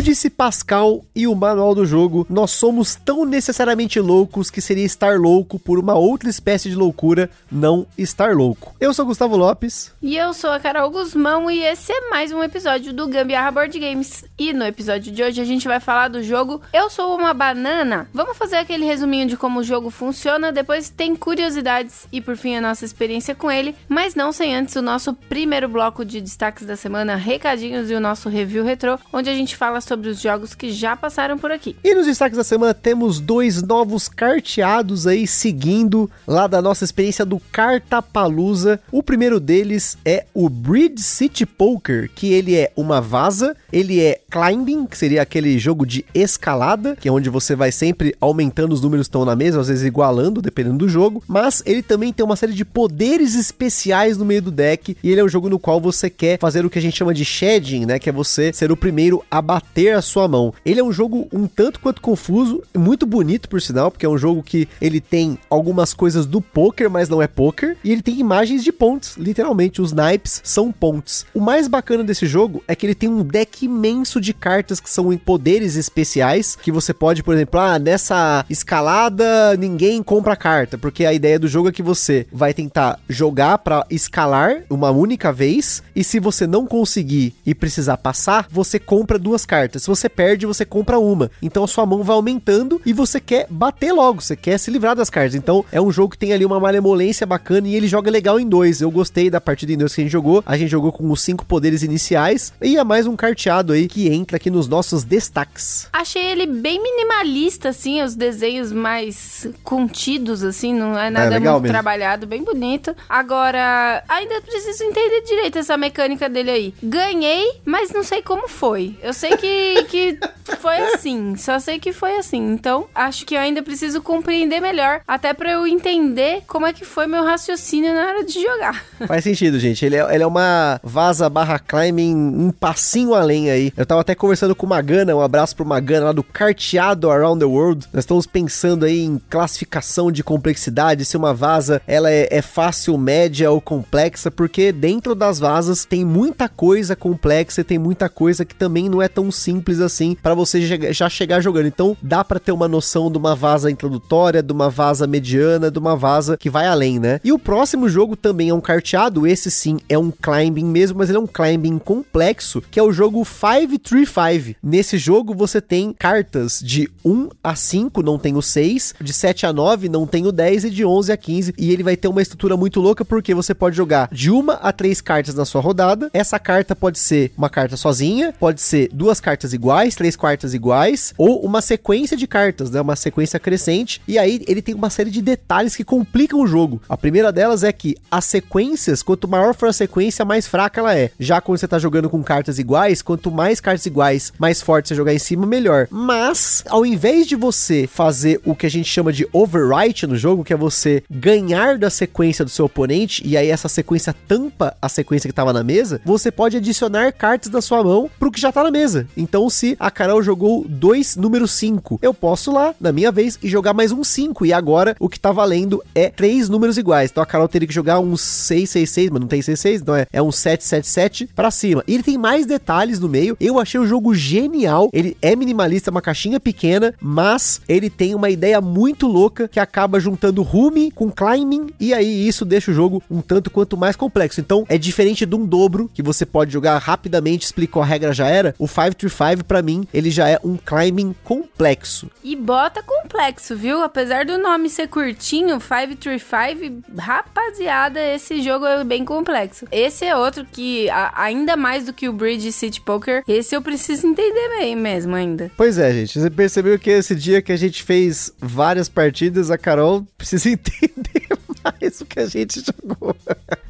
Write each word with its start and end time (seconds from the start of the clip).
Como 0.00 0.08
disse 0.08 0.30
Pascal 0.30 1.04
e 1.14 1.26
o 1.26 1.34
manual 1.34 1.74
do 1.74 1.84
jogo, 1.84 2.26
nós 2.30 2.52
somos 2.52 2.94
tão 2.94 3.26
necessariamente 3.26 4.00
loucos 4.00 4.50
que 4.50 4.62
seria 4.62 4.86
estar 4.86 5.18
louco 5.18 5.58
por 5.58 5.78
uma 5.78 5.92
outra 5.92 6.30
espécie 6.30 6.70
de 6.70 6.74
loucura, 6.74 7.28
não 7.52 7.86
estar 7.98 8.34
louco. 8.34 8.74
Eu 8.80 8.94
sou 8.94 9.04
Gustavo 9.04 9.36
Lopes. 9.36 9.92
E 10.00 10.16
eu 10.16 10.32
sou 10.32 10.52
a 10.52 10.58
Carol 10.58 10.88
Guzmão 10.88 11.50
e 11.50 11.62
esse 11.62 11.92
é 11.92 12.08
mais 12.08 12.32
um 12.32 12.42
episódio 12.42 12.94
do 12.94 13.08
Gambiarra 13.08 13.50
Board 13.50 13.78
Games. 13.78 14.24
E 14.38 14.54
no 14.54 14.64
episódio 14.64 15.12
de 15.12 15.22
hoje 15.22 15.38
a 15.38 15.44
gente 15.44 15.68
vai 15.68 15.78
falar 15.78 16.08
do 16.08 16.22
jogo 16.22 16.62
Eu 16.72 16.88
Sou 16.88 17.14
Uma 17.14 17.34
Banana. 17.34 18.08
Vamos 18.14 18.38
fazer 18.38 18.56
aquele 18.56 18.86
resuminho 18.86 19.28
de 19.28 19.36
como 19.36 19.60
o 19.60 19.64
jogo 19.64 19.90
funciona, 19.90 20.50
depois 20.50 20.88
tem 20.88 21.14
curiosidades 21.14 22.08
e 22.10 22.22
por 22.22 22.38
fim 22.38 22.56
a 22.56 22.62
nossa 22.62 22.86
experiência 22.86 23.34
com 23.34 23.50
ele, 23.50 23.76
mas 23.86 24.14
não 24.14 24.32
sem 24.32 24.56
antes 24.56 24.74
o 24.76 24.80
nosso 24.80 25.12
primeiro 25.12 25.68
bloco 25.68 26.06
de 26.06 26.22
destaques 26.22 26.66
da 26.66 26.74
semana, 26.74 27.16
recadinhos 27.16 27.90
e 27.90 27.94
o 27.94 28.00
nosso 28.00 28.30
review 28.30 28.64
retrô, 28.64 28.98
onde 29.12 29.28
a 29.28 29.34
gente 29.34 29.54
fala 29.54 29.89
sobre 29.90 30.08
os 30.08 30.20
jogos 30.20 30.54
que 30.54 30.70
já 30.70 30.94
passaram 30.94 31.36
por 31.36 31.50
aqui. 31.50 31.74
E 31.82 31.92
nos 31.92 32.06
destaques 32.06 32.36
da 32.36 32.44
semana 32.44 32.72
temos 32.72 33.18
dois 33.18 33.60
novos 33.60 34.08
carteados 34.08 35.04
aí 35.04 35.26
seguindo 35.26 36.08
lá 36.28 36.46
da 36.46 36.62
nossa 36.62 36.84
experiência 36.84 37.24
do 37.24 37.40
Cartapalusa. 37.50 38.78
O 38.92 39.02
primeiro 39.02 39.40
deles 39.40 39.98
é 40.04 40.26
o 40.32 40.48
Bridge 40.48 41.02
City 41.02 41.44
Poker, 41.44 42.08
que 42.14 42.32
ele 42.32 42.54
é 42.54 42.70
uma 42.76 43.00
vaza, 43.00 43.56
ele 43.72 43.98
é 44.00 44.20
climbing, 44.30 44.86
que 44.86 44.96
seria 44.96 45.22
aquele 45.22 45.58
jogo 45.58 45.84
de 45.84 46.04
escalada, 46.14 46.94
que 46.94 47.08
é 47.08 47.12
onde 47.12 47.28
você 47.28 47.56
vai 47.56 47.72
sempre 47.72 48.14
aumentando 48.20 48.72
os 48.72 48.80
números 48.80 49.08
que 49.08 49.08
estão 49.08 49.24
na 49.24 49.34
mesa, 49.34 49.60
às 49.60 49.66
vezes 49.66 49.84
igualando, 49.84 50.40
dependendo 50.40 50.78
do 50.78 50.88
jogo, 50.88 51.20
mas 51.26 51.64
ele 51.66 51.82
também 51.82 52.12
tem 52.12 52.24
uma 52.24 52.36
série 52.36 52.52
de 52.52 52.64
poderes 52.64 53.34
especiais 53.34 54.16
no 54.16 54.24
meio 54.24 54.42
do 54.42 54.52
deck, 54.52 54.96
e 55.02 55.10
ele 55.10 55.20
é 55.20 55.24
um 55.24 55.28
jogo 55.28 55.48
no 55.48 55.58
qual 55.58 55.80
você 55.80 56.08
quer 56.08 56.38
fazer 56.38 56.64
o 56.64 56.70
que 56.70 56.78
a 56.78 56.82
gente 56.82 56.96
chama 56.96 57.12
de 57.12 57.24
shedding, 57.24 57.86
né, 57.86 57.98
que 57.98 58.08
é 58.08 58.12
você 58.12 58.52
ser 58.52 58.70
o 58.70 58.76
primeiro 58.76 59.24
a 59.28 59.42
bater 59.42 59.79
bater 59.80 59.94
a 59.94 60.02
sua 60.02 60.28
mão. 60.28 60.52
Ele 60.64 60.80
é 60.80 60.84
um 60.84 60.92
jogo 60.92 61.28
um 61.32 61.46
tanto 61.46 61.80
quanto 61.80 62.00
confuso, 62.00 62.62
muito 62.76 63.06
bonito 63.06 63.48
por 63.48 63.60
sinal, 63.60 63.90
porque 63.90 64.06
é 64.06 64.08
um 64.08 64.18
jogo 64.18 64.42
que 64.42 64.68
ele 64.80 65.00
tem 65.00 65.38
algumas 65.48 65.94
coisas 65.94 66.26
do 66.26 66.40
poker, 66.40 66.90
mas 66.90 67.08
não 67.08 67.22
é 67.22 67.26
poker, 67.26 67.76
e 67.82 67.92
ele 67.92 68.02
tem 68.02 68.18
imagens 68.18 68.62
de 68.62 68.72
pontos, 68.72 69.16
literalmente 69.16 69.80
os 69.80 69.92
naipes 69.92 70.40
são 70.44 70.70
pontos. 70.70 71.24
O 71.34 71.40
mais 71.40 71.66
bacana 71.66 72.04
desse 72.04 72.26
jogo 72.26 72.62
é 72.68 72.74
que 72.74 72.86
ele 72.86 72.94
tem 72.94 73.08
um 73.08 73.22
deck 73.22 73.64
imenso 73.64 74.20
de 74.20 74.34
cartas 74.34 74.80
que 74.80 74.90
são 74.90 75.12
em 75.12 75.18
poderes 75.18 75.76
especiais, 75.76 76.56
que 76.56 76.72
você 76.72 76.92
pode, 76.92 77.22
por 77.22 77.34
exemplo, 77.34 77.60
ah, 77.60 77.78
nessa 77.78 78.44
escalada 78.50 79.56
ninguém 79.56 80.02
compra 80.02 80.36
carta, 80.36 80.76
porque 80.76 81.04
a 81.04 81.12
ideia 81.12 81.38
do 81.38 81.48
jogo 81.48 81.68
é 81.68 81.72
que 81.72 81.82
você 81.82 82.26
vai 82.32 82.52
tentar 82.52 82.98
jogar 83.08 83.58
para 83.58 83.86
escalar 83.90 84.62
uma 84.68 84.90
única 84.90 85.32
vez, 85.32 85.82
e 85.94 86.04
se 86.04 86.20
você 86.20 86.46
não 86.46 86.66
conseguir 86.66 87.34
e 87.46 87.54
precisar 87.54 87.96
passar, 87.96 88.46
você 88.50 88.78
compra 88.78 89.18
duas 89.18 89.46
cartas. 89.46 89.69
Se 89.78 89.86
você 89.86 90.08
perde, 90.08 90.46
você 90.46 90.64
compra 90.64 90.98
uma. 90.98 91.30
Então 91.42 91.64
a 91.64 91.68
sua 91.68 91.86
mão 91.86 92.02
vai 92.02 92.16
aumentando 92.16 92.80
e 92.84 92.92
você 92.92 93.20
quer 93.20 93.46
bater 93.48 93.92
logo, 93.92 94.20
você 94.20 94.36
quer 94.36 94.58
se 94.58 94.70
livrar 94.70 94.96
das 94.96 95.10
cartas. 95.10 95.34
Então 95.34 95.64
é 95.70 95.80
um 95.80 95.90
jogo 95.90 96.12
que 96.12 96.18
tem 96.18 96.32
ali 96.32 96.44
uma 96.44 96.58
malemolência 96.58 97.26
bacana 97.26 97.68
e 97.68 97.74
ele 97.74 97.86
joga 97.86 98.10
legal 98.10 98.40
em 98.40 98.48
dois. 98.48 98.80
Eu 98.80 98.90
gostei 98.90 99.30
da 99.30 99.40
partida 99.40 99.72
em 99.72 99.76
dois 99.76 99.94
que 99.94 100.00
a 100.00 100.04
gente 100.04 100.12
jogou. 100.12 100.42
A 100.46 100.56
gente 100.56 100.70
jogou 100.70 100.92
com 100.92 101.10
os 101.10 101.20
cinco 101.20 101.44
poderes 101.44 101.82
iniciais 101.82 102.52
e 102.60 102.76
é 102.76 102.84
mais 102.84 103.06
um 103.06 103.16
carteado 103.16 103.72
aí 103.72 103.86
que 103.86 104.08
entra 104.08 104.36
aqui 104.36 104.50
nos 104.50 104.66
nossos 104.66 105.04
destaques. 105.04 105.88
Achei 105.92 106.24
ele 106.24 106.46
bem 106.46 106.82
minimalista, 106.82 107.68
assim, 107.70 108.02
os 108.02 108.14
desenhos 108.14 108.72
mais 108.72 109.48
contidos, 109.62 110.42
assim, 110.42 110.74
não 110.74 110.98
é 110.98 111.10
nada 111.10 111.36
é, 111.36 111.38
muito 111.38 111.52
mesmo. 111.62 111.68
trabalhado, 111.68 112.26
bem 112.26 112.42
bonito. 112.42 112.94
Agora, 113.08 114.02
ainda 114.08 114.40
preciso 114.40 114.84
entender 114.84 115.22
direito 115.22 115.58
essa 115.58 115.76
mecânica 115.76 116.28
dele 116.28 116.50
aí. 116.50 116.74
Ganhei, 116.82 117.60
mas 117.64 117.90
não 117.92 118.02
sei 118.02 118.22
como 118.22 118.48
foi. 118.48 118.96
Eu 119.02 119.12
sei 119.12 119.36
que, 119.36 119.46
que 119.88 120.18
foi 120.58 120.76
assim. 120.94 121.36
Só 121.36 121.58
sei 121.58 121.78
que 121.78 121.92
foi 121.92 122.16
assim. 122.16 122.52
Então, 122.52 122.86
acho 122.94 123.24
que 123.24 123.34
eu 123.34 123.40
ainda 123.40 123.62
preciso 123.62 124.02
compreender 124.02 124.60
melhor. 124.60 125.00
Até 125.06 125.32
para 125.32 125.52
eu 125.52 125.66
entender 125.66 126.42
como 126.46 126.66
é 126.66 126.72
que 126.72 126.84
foi 126.84 127.06
meu 127.06 127.24
raciocínio 127.24 127.94
na 127.94 128.06
hora 128.06 128.24
de 128.24 128.42
jogar. 128.42 128.84
Faz 129.06 129.24
sentido, 129.24 129.58
gente. 129.58 129.84
Ele 129.84 129.96
é, 129.96 130.14
ele 130.14 130.22
é 130.22 130.26
uma 130.26 130.80
vaza 130.82 131.28
barra 131.28 131.58
climbing 131.58 132.14
um 132.14 132.50
passinho 132.50 133.14
além 133.14 133.50
aí. 133.50 133.72
Eu 133.76 133.86
tava 133.86 134.00
até 134.00 134.14
conversando 134.14 134.54
com 134.54 134.66
o 134.66 134.68
Magana, 134.68 135.14
um 135.14 135.20
abraço 135.20 135.54
pro 135.56 135.64
Magana 135.64 136.06
lá 136.06 136.12
do 136.12 136.22
Carteado 136.22 137.10
Around 137.10 137.40
the 137.40 137.46
World. 137.46 137.86
Nós 137.92 138.04
estamos 138.04 138.26
pensando 138.26 138.84
aí 138.84 139.00
em 139.00 139.20
classificação 139.30 140.10
de 140.10 140.22
complexidade, 140.22 141.04
se 141.04 141.16
uma 141.16 141.32
vaza 141.32 141.80
ela 141.86 142.10
é, 142.10 142.28
é 142.30 142.42
fácil, 142.42 142.96
média 142.98 143.50
ou 143.50 143.60
complexa, 143.60 144.30
porque 144.30 144.72
dentro 144.72 145.14
das 145.14 145.38
vazas 145.38 145.84
tem 145.84 146.04
muita 146.04 146.48
coisa 146.48 146.96
complexa 146.96 147.60
e 147.60 147.64
tem 147.64 147.78
muita 147.78 148.08
coisa 148.08 148.44
que 148.44 148.54
também 148.54 148.88
não 148.88 149.00
é 149.00 149.08
tão 149.08 149.30
simples 149.30 149.49
assim 149.84 150.16
para 150.20 150.34
você 150.34 150.60
já 150.92 151.08
chegar 151.08 151.40
jogando. 151.40 151.66
Então 151.66 151.96
dá 152.02 152.22
para 152.24 152.38
ter 152.38 152.52
uma 152.52 152.68
noção 152.68 153.10
de 153.10 153.18
uma 153.18 153.34
vaza 153.34 153.70
introdutória, 153.70 154.42
de 154.42 154.52
uma 154.52 154.68
vaza 154.68 155.06
mediana, 155.06 155.70
de 155.70 155.78
uma 155.78 155.96
vaza 155.96 156.36
que 156.36 156.50
vai 156.50 156.66
além, 156.66 156.98
né? 156.98 157.20
E 157.24 157.32
o 157.32 157.38
próximo 157.38 157.88
jogo 157.88 158.16
também 158.16 158.50
é 158.50 158.54
um 158.54 158.60
carteado, 158.60 159.26
esse 159.26 159.50
sim 159.50 159.78
é 159.88 159.98
um 159.98 160.10
climbing 160.10 160.64
mesmo, 160.64 160.98
mas 160.98 161.08
ele 161.08 161.18
é 161.18 161.20
um 161.20 161.26
climbing 161.26 161.78
complexo, 161.78 162.62
que 162.70 162.78
é 162.78 162.82
o 162.82 162.92
jogo 162.92 163.24
535. 163.24 164.58
Nesse 164.62 164.98
jogo 164.98 165.34
você 165.34 165.60
tem 165.60 165.92
cartas 165.92 166.60
de 166.60 166.90
1 167.04 167.28
a 167.42 167.54
5, 167.54 168.02
não 168.02 168.18
tem 168.18 168.36
o 168.36 168.42
6, 168.42 168.94
de 169.00 169.12
7 169.12 169.46
a 169.46 169.52
9, 169.52 169.88
não 169.88 170.06
tem 170.06 170.26
o 170.26 170.32
10 170.32 170.64
e 170.64 170.70
de 170.70 170.84
11 170.84 171.12
a 171.12 171.16
15, 171.16 171.54
e 171.56 171.70
ele 171.70 171.82
vai 171.82 171.96
ter 171.96 172.08
uma 172.08 172.22
estrutura 172.22 172.56
muito 172.56 172.80
louca 172.80 173.04
porque 173.04 173.34
você 173.34 173.54
pode 173.54 173.76
jogar 173.76 174.08
de 174.12 174.30
uma 174.30 174.54
a 174.54 174.72
três 174.72 175.00
cartas 175.00 175.34
na 175.34 175.44
sua 175.44 175.60
rodada. 175.60 176.10
Essa 176.12 176.38
carta 176.38 176.76
pode 176.76 176.98
ser 176.98 177.32
uma 177.36 177.48
carta 177.48 177.76
sozinha, 177.76 178.34
pode 178.38 178.60
ser 178.60 178.88
duas 178.92 179.20
cartas 179.20 179.39
iguais, 179.52 179.94
três 179.94 180.16
cartas 180.16 180.54
iguais, 180.54 181.14
ou 181.16 181.40
uma 181.40 181.60
sequência 181.60 182.16
de 182.16 182.26
cartas, 182.26 182.70
né? 182.70 182.80
Uma 182.80 182.96
sequência 182.96 183.38
crescente. 183.38 184.00
E 184.06 184.18
aí 184.18 184.42
ele 184.46 184.62
tem 184.62 184.74
uma 184.74 184.90
série 184.90 185.10
de 185.10 185.22
detalhes 185.22 185.76
que 185.76 185.84
complicam 185.84 186.40
o 186.40 186.46
jogo. 186.46 186.80
A 186.88 186.96
primeira 186.96 187.32
delas 187.32 187.64
é 187.64 187.72
que 187.72 187.96
as 188.10 188.24
sequências, 188.24 189.02
quanto 189.02 189.28
maior 189.28 189.54
for 189.54 189.68
a 189.68 189.72
sequência, 189.72 190.24
mais 190.24 190.46
fraca 190.46 190.80
ela 190.80 190.96
é. 190.96 191.10
Já 191.18 191.40
quando 191.40 191.58
você 191.58 191.68
tá 191.68 191.78
jogando 191.78 192.10
com 192.10 192.22
cartas 192.22 192.58
iguais, 192.58 193.02
quanto 193.02 193.30
mais 193.30 193.60
cartas 193.60 193.86
iguais, 193.86 194.32
mais 194.38 194.60
forte 194.60 194.88
você 194.88 194.94
jogar 194.94 195.14
em 195.14 195.18
cima, 195.18 195.46
melhor. 195.46 195.86
Mas, 195.90 196.64
ao 196.68 196.84
invés 196.84 197.26
de 197.26 197.36
você 197.36 197.86
fazer 197.86 198.40
o 198.44 198.54
que 198.54 198.66
a 198.66 198.70
gente 198.70 198.88
chama 198.88 199.12
de 199.12 199.26
overwrite 199.32 200.06
no 200.06 200.16
jogo, 200.16 200.44
que 200.44 200.52
é 200.52 200.56
você 200.56 201.02
ganhar 201.10 201.78
da 201.78 201.90
sequência 201.90 202.44
do 202.44 202.50
seu 202.50 202.66
oponente, 202.66 203.22
e 203.26 203.36
aí 203.36 203.48
essa 203.48 203.68
sequência 203.68 204.14
tampa 204.26 204.76
a 204.80 204.88
sequência 204.88 205.28
que 205.28 205.34
tava 205.34 205.52
na 205.52 205.62
mesa, 205.62 206.00
você 206.04 206.30
pode 206.30 206.56
adicionar 206.56 207.12
cartas 207.12 207.50
da 207.50 207.60
sua 207.60 207.82
mão 207.82 208.10
pro 208.18 208.30
que 208.30 208.40
já 208.40 208.52
tá 208.52 208.62
na 208.62 208.70
mesa. 208.70 209.06
Então, 209.20 209.50
se 209.50 209.76
a 209.78 209.90
Carol 209.90 210.22
jogou 210.22 210.64
dois 210.66 211.14
número 211.14 211.46
5, 211.46 211.98
eu 212.00 212.14
posso 212.14 212.50
lá, 212.50 212.74
na 212.80 212.90
minha 212.90 213.12
vez, 213.12 213.38
e 213.42 213.48
jogar 213.48 213.74
mais 213.74 213.92
um 213.92 214.02
5. 214.02 214.46
E 214.46 214.52
agora 214.52 214.96
o 214.98 215.08
que 215.08 215.20
tá 215.20 215.30
valendo 215.30 215.82
é 215.94 216.08
três 216.08 216.48
números 216.48 216.78
iguais. 216.78 217.10
Então 217.10 217.22
a 217.22 217.26
Carol 217.26 217.48
teria 217.48 217.68
que 217.68 217.74
jogar 217.74 218.00
um 218.00 218.16
666, 218.16 219.10
mas 219.10 219.20
não 219.20 219.28
tem 219.28 219.42
66, 219.42 219.82
então 219.82 219.94
é, 219.94 220.06
é 220.10 220.22
um 220.22 220.32
777 220.32 221.28
pra 221.36 221.50
cima. 221.50 221.84
E 221.86 221.94
ele 221.94 222.02
tem 222.02 222.16
mais 222.16 222.46
detalhes 222.46 222.98
no 222.98 223.08
meio. 223.08 223.36
Eu 223.38 223.58
achei 223.58 223.78
o 223.78 223.86
jogo 223.86 224.14
genial. 224.14 224.88
Ele 224.92 225.16
é 225.20 225.36
minimalista, 225.36 225.90
uma 225.90 226.00
caixinha 226.00 226.40
pequena, 226.40 226.94
mas 227.00 227.60
ele 227.68 227.90
tem 227.90 228.14
uma 228.14 228.30
ideia 228.30 228.60
muito 228.60 229.06
louca 229.06 229.48
que 229.48 229.60
acaba 229.60 230.00
juntando 230.00 230.42
Rumi 230.42 230.90
com 230.90 231.10
Climbing. 231.10 231.66
E 231.78 231.92
aí 231.92 232.26
isso 232.26 232.44
deixa 232.46 232.70
o 232.70 232.74
jogo 232.74 233.02
um 233.10 233.20
tanto 233.20 233.50
quanto 233.50 233.76
mais 233.76 233.96
complexo. 233.96 234.40
Então 234.40 234.64
é 234.68 234.78
diferente 234.78 235.26
de 235.26 235.34
um 235.34 235.44
dobro 235.44 235.90
que 235.92 236.02
você 236.02 236.24
pode 236.24 236.52
jogar 236.52 236.78
rapidamente, 236.78 237.44
explicou 237.44 237.82
a 237.82 237.86
regra 237.86 238.12
já 238.12 238.26
era. 238.26 238.54
O 238.58 238.66
535, 239.10 239.44
para 239.44 239.62
mim, 239.62 239.86
ele 239.92 240.10
já 240.10 240.28
é 240.28 240.38
um 240.42 240.56
climbing 240.56 241.14
complexo. 241.24 242.10
E 242.22 242.34
bota 242.36 242.82
complexo, 242.82 243.56
viu? 243.56 243.82
Apesar 243.82 244.24
do 244.24 244.38
nome 244.38 244.68
ser 244.68 244.88
curtinho, 244.88 245.58
535, 245.60 246.82
rapaziada, 246.98 248.00
esse 248.00 248.40
jogo 248.42 248.66
é 248.66 248.84
bem 248.84 249.04
complexo. 249.04 249.66
Esse 249.70 250.04
é 250.04 250.16
outro 250.16 250.44
que, 250.44 250.88
a, 250.90 251.12
ainda 251.22 251.56
mais 251.56 251.84
do 251.84 251.92
que 251.92 252.08
o 252.08 252.12
Bridge 252.12 252.52
City 252.52 252.80
Poker, 252.80 253.22
esse 253.26 253.54
eu 253.54 253.62
preciso 253.62 254.06
entender 254.06 254.48
bem 254.58 254.76
mesmo 254.76 255.14
ainda. 255.14 255.50
Pois 255.56 255.78
é, 255.78 255.92
gente. 255.92 256.18
Você 256.18 256.30
percebeu 256.30 256.78
que 256.78 256.90
esse 256.90 257.14
dia 257.14 257.42
que 257.42 257.52
a 257.52 257.56
gente 257.56 257.82
fez 257.82 258.32
várias 258.38 258.88
partidas, 258.88 259.50
a 259.50 259.58
Carol 259.58 260.06
precisa 260.16 260.48
entender 260.50 261.28
mais 261.80 262.00
o 262.00 262.06
que 262.06 262.20
a 262.20 262.26
gente 262.26 262.60
jogou. 262.60 263.16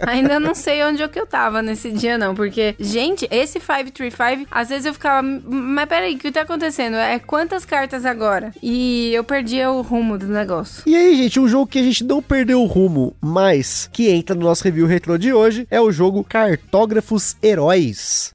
Ainda 0.00 0.40
não 0.40 0.54
sei 0.54 0.82
onde 0.84 1.02
é 1.02 1.08
que 1.08 1.18
eu 1.18 1.26
tava 1.26 1.62
nesse 1.62 1.90
dia, 1.90 2.16
não. 2.16 2.34
Porque, 2.34 2.74
gente, 2.78 3.28
esse 3.30 3.60
535, 3.60 4.46
às 4.50 4.68
vezes 4.68 4.86
eu 4.86 4.94
ficava, 4.94 5.22
mas 5.22 5.88
peraí, 5.88 6.14
o 6.14 6.18
que 6.18 6.32
tá 6.32 6.42
acontecendo? 6.42 6.96
É 6.96 7.18
quantas 7.18 7.64
cartas 7.64 8.04
agora? 8.04 8.52
E 8.62 9.12
eu 9.14 9.24
perdia 9.24 9.70
o 9.70 9.82
rumo 9.82 10.18
do 10.18 10.26
negócio. 10.26 10.82
E 10.86 10.96
aí, 10.96 11.16
gente, 11.16 11.38
um 11.38 11.48
jogo 11.48 11.66
que 11.66 11.78
a 11.78 11.82
gente 11.82 12.04
não 12.04 12.22
perdeu 12.22 12.62
o 12.62 12.66
rumo, 12.66 13.14
mas 13.20 13.88
que 13.92 14.08
entra 14.08 14.34
no 14.34 14.42
nosso 14.42 14.64
review 14.64 14.86
retro 14.86 15.18
de 15.18 15.32
hoje 15.32 15.66
é 15.70 15.80
o 15.80 15.92
jogo 15.92 16.24
Cartógrafos 16.24 17.36
Heróis. 17.42 18.34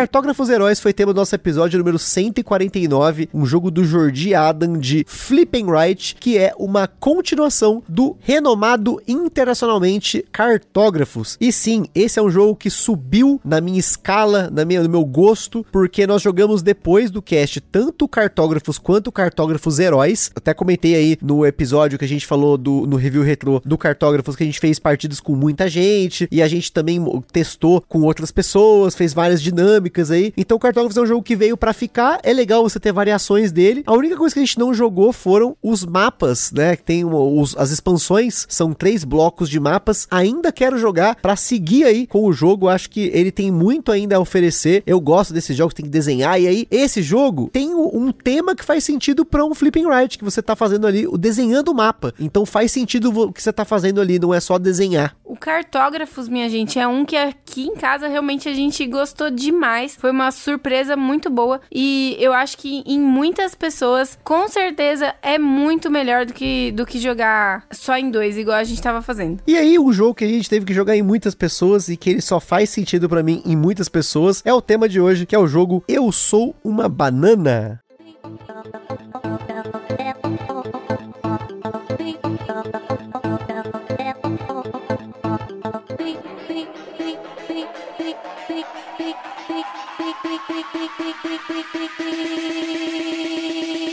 Cartógrafos 0.00 0.48
Heróis 0.48 0.80
foi 0.80 0.94
tema 0.94 1.12
do 1.12 1.16
nosso 1.18 1.34
episódio 1.34 1.78
número 1.78 1.98
149, 1.98 3.28
um 3.34 3.44
jogo 3.44 3.70
do 3.70 3.84
Jordi 3.84 4.34
Adam 4.34 4.78
de 4.78 5.04
Flipping 5.06 5.70
Right, 5.70 6.16
que 6.18 6.38
é 6.38 6.54
uma 6.58 6.86
continuação 6.86 7.82
do 7.86 8.16
renomado 8.18 8.98
internacionalmente 9.06 10.24
Cartógrafos. 10.32 11.36
E 11.38 11.52
sim, 11.52 11.84
esse 11.94 12.18
é 12.18 12.22
um 12.22 12.30
jogo 12.30 12.56
que 12.56 12.70
subiu 12.70 13.38
na 13.44 13.60
minha 13.60 13.78
escala, 13.78 14.48
na 14.50 14.64
minha, 14.64 14.82
no 14.82 14.88
meu 14.88 15.04
gosto, 15.04 15.66
porque 15.70 16.06
nós 16.06 16.22
jogamos 16.22 16.62
depois 16.62 17.10
do 17.10 17.20
cast 17.20 17.60
tanto 17.60 18.08
Cartógrafos 18.08 18.78
quanto 18.78 19.12
Cartógrafos 19.12 19.78
Heróis. 19.78 20.30
Até 20.34 20.54
comentei 20.54 20.94
aí 20.94 21.18
no 21.20 21.44
episódio 21.44 21.98
que 21.98 22.06
a 22.06 22.08
gente 22.08 22.26
falou 22.26 22.56
do, 22.56 22.86
no 22.86 22.96
review 22.96 23.22
retrô 23.22 23.60
do 23.62 23.76
Cartógrafos 23.76 24.34
que 24.34 24.44
a 24.44 24.46
gente 24.46 24.60
fez 24.60 24.78
partidas 24.78 25.20
com 25.20 25.36
muita 25.36 25.68
gente 25.68 26.26
e 26.32 26.40
a 26.40 26.48
gente 26.48 26.72
também 26.72 27.04
testou 27.30 27.84
com 27.86 28.00
outras 28.00 28.30
pessoas, 28.30 28.94
fez 28.94 29.12
várias 29.12 29.42
dinâmicas 29.42 29.89
aí. 30.10 30.32
Então 30.36 30.56
o 30.56 30.60
Cartógrafos 30.60 30.96
é 30.96 31.00
um 31.00 31.06
jogo 31.06 31.22
que 31.22 31.36
veio 31.36 31.56
para 31.56 31.72
ficar, 31.72 32.20
é 32.22 32.32
legal 32.32 32.62
você 32.62 32.78
ter 32.78 32.92
variações 32.92 33.50
dele. 33.50 33.82
A 33.86 33.92
única 33.92 34.16
coisa 34.16 34.34
que 34.34 34.40
a 34.40 34.44
gente 34.44 34.58
não 34.58 34.72
jogou 34.72 35.12
foram 35.12 35.56
os 35.62 35.84
mapas, 35.84 36.52
né? 36.52 36.76
Tem 36.76 37.04
os, 37.04 37.56
as 37.56 37.70
expansões, 37.70 38.46
são 38.48 38.72
três 38.72 39.04
blocos 39.04 39.48
de 39.48 39.58
mapas. 39.58 40.06
Ainda 40.10 40.52
quero 40.52 40.78
jogar 40.78 41.16
para 41.16 41.36
seguir 41.36 41.84
aí 41.84 42.06
com 42.06 42.24
o 42.24 42.32
jogo. 42.32 42.68
Acho 42.68 42.90
que 42.90 43.10
ele 43.12 43.32
tem 43.32 43.50
muito 43.50 43.90
ainda 43.90 44.16
a 44.16 44.20
oferecer. 44.20 44.82
Eu 44.86 45.00
gosto 45.00 45.32
desses 45.32 45.56
jogos, 45.56 45.74
tem 45.74 45.84
que 45.84 45.90
desenhar. 45.90 46.40
E 46.40 46.46
aí, 46.46 46.66
esse 46.70 47.02
jogo 47.02 47.50
tem 47.52 47.74
um 47.74 48.12
tema 48.12 48.54
que 48.54 48.64
faz 48.64 48.84
sentido 48.84 49.24
para 49.24 49.44
um 49.44 49.54
flipping 49.54 49.86
right, 49.86 50.18
que 50.18 50.24
você 50.24 50.42
tá 50.42 50.54
fazendo 50.54 50.86
ali, 50.86 51.06
o 51.06 51.16
desenhando 51.16 51.70
o 51.70 51.74
mapa. 51.74 52.12
Então 52.18 52.44
faz 52.44 52.72
sentido 52.72 53.10
o 53.10 53.32
que 53.32 53.42
você 53.42 53.52
tá 53.52 53.64
fazendo 53.64 54.00
ali, 54.00 54.18
não 54.18 54.34
é 54.34 54.40
só 54.40 54.58
desenhar. 54.58 55.16
O 55.30 55.36
Cartógrafos, 55.36 56.28
minha 56.28 56.48
gente, 56.48 56.76
é 56.76 56.88
um 56.88 57.04
que 57.04 57.16
aqui 57.16 57.62
em 57.62 57.76
casa 57.76 58.08
realmente 58.08 58.48
a 58.48 58.52
gente 58.52 58.84
gostou 58.84 59.30
demais. 59.30 59.94
Foi 59.94 60.10
uma 60.10 60.32
surpresa 60.32 60.96
muito 60.96 61.30
boa 61.30 61.60
e 61.70 62.16
eu 62.18 62.32
acho 62.32 62.58
que 62.58 62.82
em 62.84 62.98
muitas 62.98 63.54
pessoas, 63.54 64.18
com 64.24 64.48
certeza, 64.48 65.14
é 65.22 65.38
muito 65.38 65.88
melhor 65.88 66.26
do 66.26 66.34
que, 66.34 66.72
do 66.72 66.84
que 66.84 66.98
jogar 66.98 67.64
só 67.70 67.96
em 67.96 68.10
dois, 68.10 68.36
igual 68.36 68.56
a 68.56 68.64
gente 68.64 68.82
tava 68.82 69.00
fazendo. 69.02 69.40
E 69.46 69.56
aí, 69.56 69.78
o 69.78 69.92
jogo 69.92 70.16
que 70.16 70.24
a 70.24 70.28
gente 70.28 70.50
teve 70.50 70.66
que 70.66 70.74
jogar 70.74 70.96
em 70.96 71.02
muitas 71.02 71.32
pessoas 71.32 71.88
e 71.88 71.96
que 71.96 72.10
ele 72.10 72.20
só 72.20 72.40
faz 72.40 72.68
sentido 72.70 73.08
para 73.08 73.22
mim 73.22 73.40
em 73.46 73.54
muitas 73.54 73.88
pessoas 73.88 74.42
é 74.44 74.52
o 74.52 74.60
tema 74.60 74.88
de 74.88 75.00
hoje, 75.00 75.26
que 75.26 75.36
é 75.36 75.38
o 75.38 75.46
jogo 75.46 75.84
Eu 75.86 76.10
Sou 76.10 76.56
uma 76.64 76.88
Banana. 76.88 77.80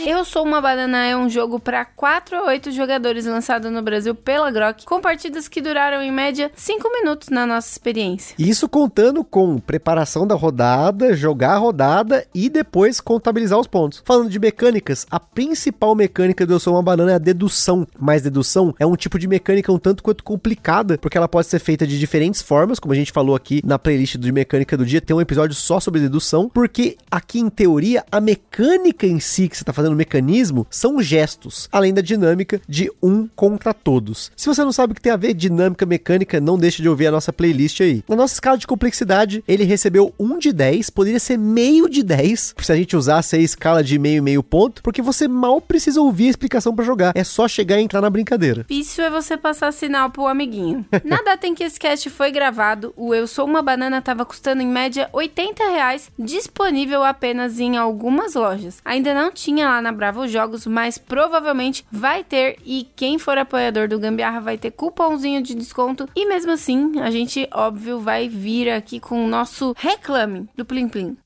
Eu 0.06 0.24
Sou 0.24 0.44
Uma 0.44 0.60
Banana 0.60 1.04
é 1.04 1.16
um 1.16 1.28
jogo 1.28 1.58
para 1.58 1.84
4 1.84 2.36
a 2.36 2.44
8 2.46 2.70
jogadores 2.72 3.26
lançado 3.26 3.70
no 3.70 3.82
Brasil 3.82 4.14
pela 4.14 4.50
Grok, 4.50 4.84
com 4.84 5.00
partidas 5.00 5.48
que 5.48 5.60
duraram 5.60 6.02
em 6.02 6.10
média 6.10 6.50
5 6.54 6.90
minutos 6.92 7.28
na 7.28 7.46
nossa 7.46 7.70
experiência. 7.70 8.34
Isso 8.38 8.68
contando 8.68 9.24
com 9.24 9.58
preparação 9.58 10.26
da 10.26 10.34
rodada, 10.34 11.14
jogar 11.14 11.54
a 11.54 11.58
rodada 11.58 12.26
e 12.34 12.48
depois 12.48 13.00
contabilizar 13.00 13.58
os 13.58 13.66
pontos. 13.66 14.02
Falando 14.04 14.30
de 14.30 14.38
mecânicas, 14.38 15.06
a 15.10 15.18
principal 15.18 15.94
mecânica 15.94 16.46
do 16.46 16.54
Eu 16.54 16.60
Sou 16.60 16.74
Uma 16.74 16.82
Banana 16.82 17.12
é 17.12 17.14
a 17.14 17.18
dedução, 17.18 17.86
mas 17.98 18.22
dedução 18.22 18.74
é 18.78 18.86
um 18.86 18.96
tipo 18.96 19.18
de 19.18 19.26
mecânica 19.26 19.72
um 19.72 19.78
tanto 19.78 20.02
quanto 20.02 20.24
complicada, 20.24 20.98
porque 20.98 21.18
ela 21.18 21.28
pode 21.28 21.48
ser 21.48 21.58
feita 21.58 21.86
de 21.86 21.98
diferentes 21.98 22.40
formas, 22.40 22.78
como 22.78 22.92
a 22.92 22.96
gente 22.96 23.12
falou 23.12 23.34
aqui 23.34 23.60
na 23.64 23.78
playlist 23.78 24.16
de 24.16 24.32
mecânica 24.32 24.76
do 24.76 24.86
dia, 24.86 25.00
tem 25.00 25.16
um 25.16 25.20
episódio 25.20 25.54
só 25.54 25.80
sobre 25.80 26.00
dedução, 26.00 26.48
porque 26.48 26.96
aqui 27.10 27.40
em 27.40 27.50
teoria 27.50 28.04
a 28.10 28.20
mecânica 28.20 29.06
em 29.06 29.20
si 29.20 29.48
que 29.48 29.56
você 29.56 29.62
está 29.62 29.72
fazendo 29.72 29.87
mecanismo 29.96 30.66
são 30.70 31.00
gestos, 31.02 31.68
além 31.70 31.92
da 31.92 32.00
dinâmica 32.00 32.60
de 32.68 32.90
um 33.02 33.26
contra 33.34 33.72
todos. 33.74 34.30
Se 34.36 34.46
você 34.46 34.62
não 34.62 34.72
sabe 34.72 34.92
o 34.92 34.94
que 34.94 35.02
tem 35.02 35.12
a 35.12 35.16
ver 35.16 35.34
dinâmica 35.34 35.86
mecânica, 35.86 36.40
não 36.40 36.58
deixe 36.58 36.82
de 36.82 36.88
ouvir 36.88 37.06
a 37.06 37.12
nossa 37.12 37.32
playlist 37.32 37.80
aí. 37.80 38.02
Na 38.08 38.16
nossa 38.16 38.34
escala 38.34 38.58
de 38.58 38.66
complexidade, 38.66 39.42
ele 39.46 39.64
recebeu 39.64 40.14
1 40.18 40.38
de 40.38 40.52
10, 40.52 40.90
poderia 40.90 41.20
ser 41.20 41.36
meio 41.36 41.88
de 41.88 42.02
10, 42.02 42.54
se 42.58 42.72
a 42.72 42.76
gente 42.76 42.96
usasse 42.96 43.36
a 43.36 43.38
escala 43.38 43.82
de 43.82 43.98
meio 43.98 44.22
meio 44.22 44.42
ponto, 44.42 44.82
porque 44.82 45.02
você 45.02 45.26
mal 45.26 45.60
precisa 45.60 46.00
ouvir 46.00 46.26
a 46.26 46.30
explicação 46.30 46.74
para 46.74 46.84
jogar, 46.84 47.12
é 47.14 47.24
só 47.24 47.48
chegar 47.48 47.78
e 47.78 47.82
entrar 47.82 48.00
na 48.00 48.10
brincadeira. 48.10 48.66
Isso 48.68 49.00
é 49.00 49.10
você 49.10 49.36
passar 49.36 49.72
sinal 49.72 50.10
pro 50.10 50.26
amiguinho. 50.26 50.84
na 51.04 51.22
data 51.22 51.46
em 51.46 51.54
que 51.54 51.64
esse 51.64 51.78
cast 51.78 52.08
foi 52.10 52.30
gravado, 52.30 52.92
o 52.96 53.14
Eu 53.14 53.26
Sou 53.26 53.46
Uma 53.46 53.62
Banana 53.62 54.02
tava 54.02 54.24
custando 54.24 54.62
em 54.62 54.66
média 54.66 55.08
80 55.12 55.64
reais, 55.70 56.10
disponível 56.18 57.02
apenas 57.02 57.58
em 57.58 57.76
algumas 57.76 58.34
lojas. 58.34 58.78
Ainda 58.84 59.14
não 59.14 59.30
tinha 59.30 59.68
lá 59.68 59.77
na 59.80 59.92
Bravo 59.92 60.26
Jogos, 60.28 60.66
mas 60.66 60.98
provavelmente 60.98 61.84
vai 61.90 62.24
ter 62.24 62.56
e 62.64 62.86
quem 62.96 63.18
for 63.18 63.38
apoiador 63.38 63.88
do 63.88 63.98
Gambiarra 63.98 64.40
vai 64.40 64.58
ter 64.58 64.70
cupomzinho 64.70 65.42
de 65.42 65.54
desconto 65.54 66.08
e 66.14 66.26
mesmo 66.26 66.52
assim 66.52 67.00
a 67.00 67.10
gente, 67.10 67.48
óbvio, 67.52 68.00
vai 68.00 68.28
vir 68.28 68.70
aqui 68.70 69.00
com 69.00 69.24
o 69.24 69.28
nosso 69.28 69.74
reclame 69.78 70.48
do 70.56 70.64
Plim 70.64 70.88
Plim. 70.88 71.16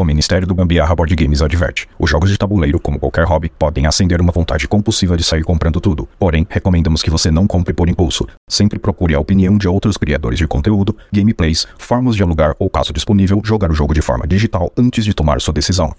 O 0.00 0.04
Ministério 0.04 0.46
do 0.46 0.54
Gambiarra 0.54 0.94
Board 0.94 1.14
Games 1.14 1.42
adverte: 1.42 1.86
os 1.98 2.08
jogos 2.08 2.30
de 2.30 2.38
tabuleiro, 2.38 2.80
como 2.80 2.98
qualquer 2.98 3.26
hobby, 3.26 3.52
podem 3.58 3.86
acender 3.86 4.18
uma 4.18 4.32
vontade 4.32 4.66
compulsiva 4.66 5.14
de 5.14 5.22
sair 5.22 5.42
comprando 5.42 5.78
tudo. 5.78 6.08
Porém, 6.18 6.46
recomendamos 6.48 7.02
que 7.02 7.10
você 7.10 7.30
não 7.30 7.46
compre 7.46 7.74
por 7.74 7.86
impulso. 7.86 8.26
Sempre 8.48 8.78
procure 8.78 9.14
a 9.14 9.20
opinião 9.20 9.58
de 9.58 9.68
outros 9.68 9.98
criadores 9.98 10.38
de 10.38 10.46
conteúdo, 10.46 10.96
gameplays, 11.12 11.66
formas 11.76 12.16
de 12.16 12.22
alugar 12.22 12.56
ou, 12.58 12.70
caso 12.70 12.94
disponível, 12.94 13.42
jogar 13.44 13.70
o 13.70 13.74
jogo 13.74 13.92
de 13.92 14.00
forma 14.00 14.26
digital 14.26 14.72
antes 14.74 15.04
de 15.04 15.12
tomar 15.12 15.38
sua 15.38 15.52
decisão. 15.52 15.94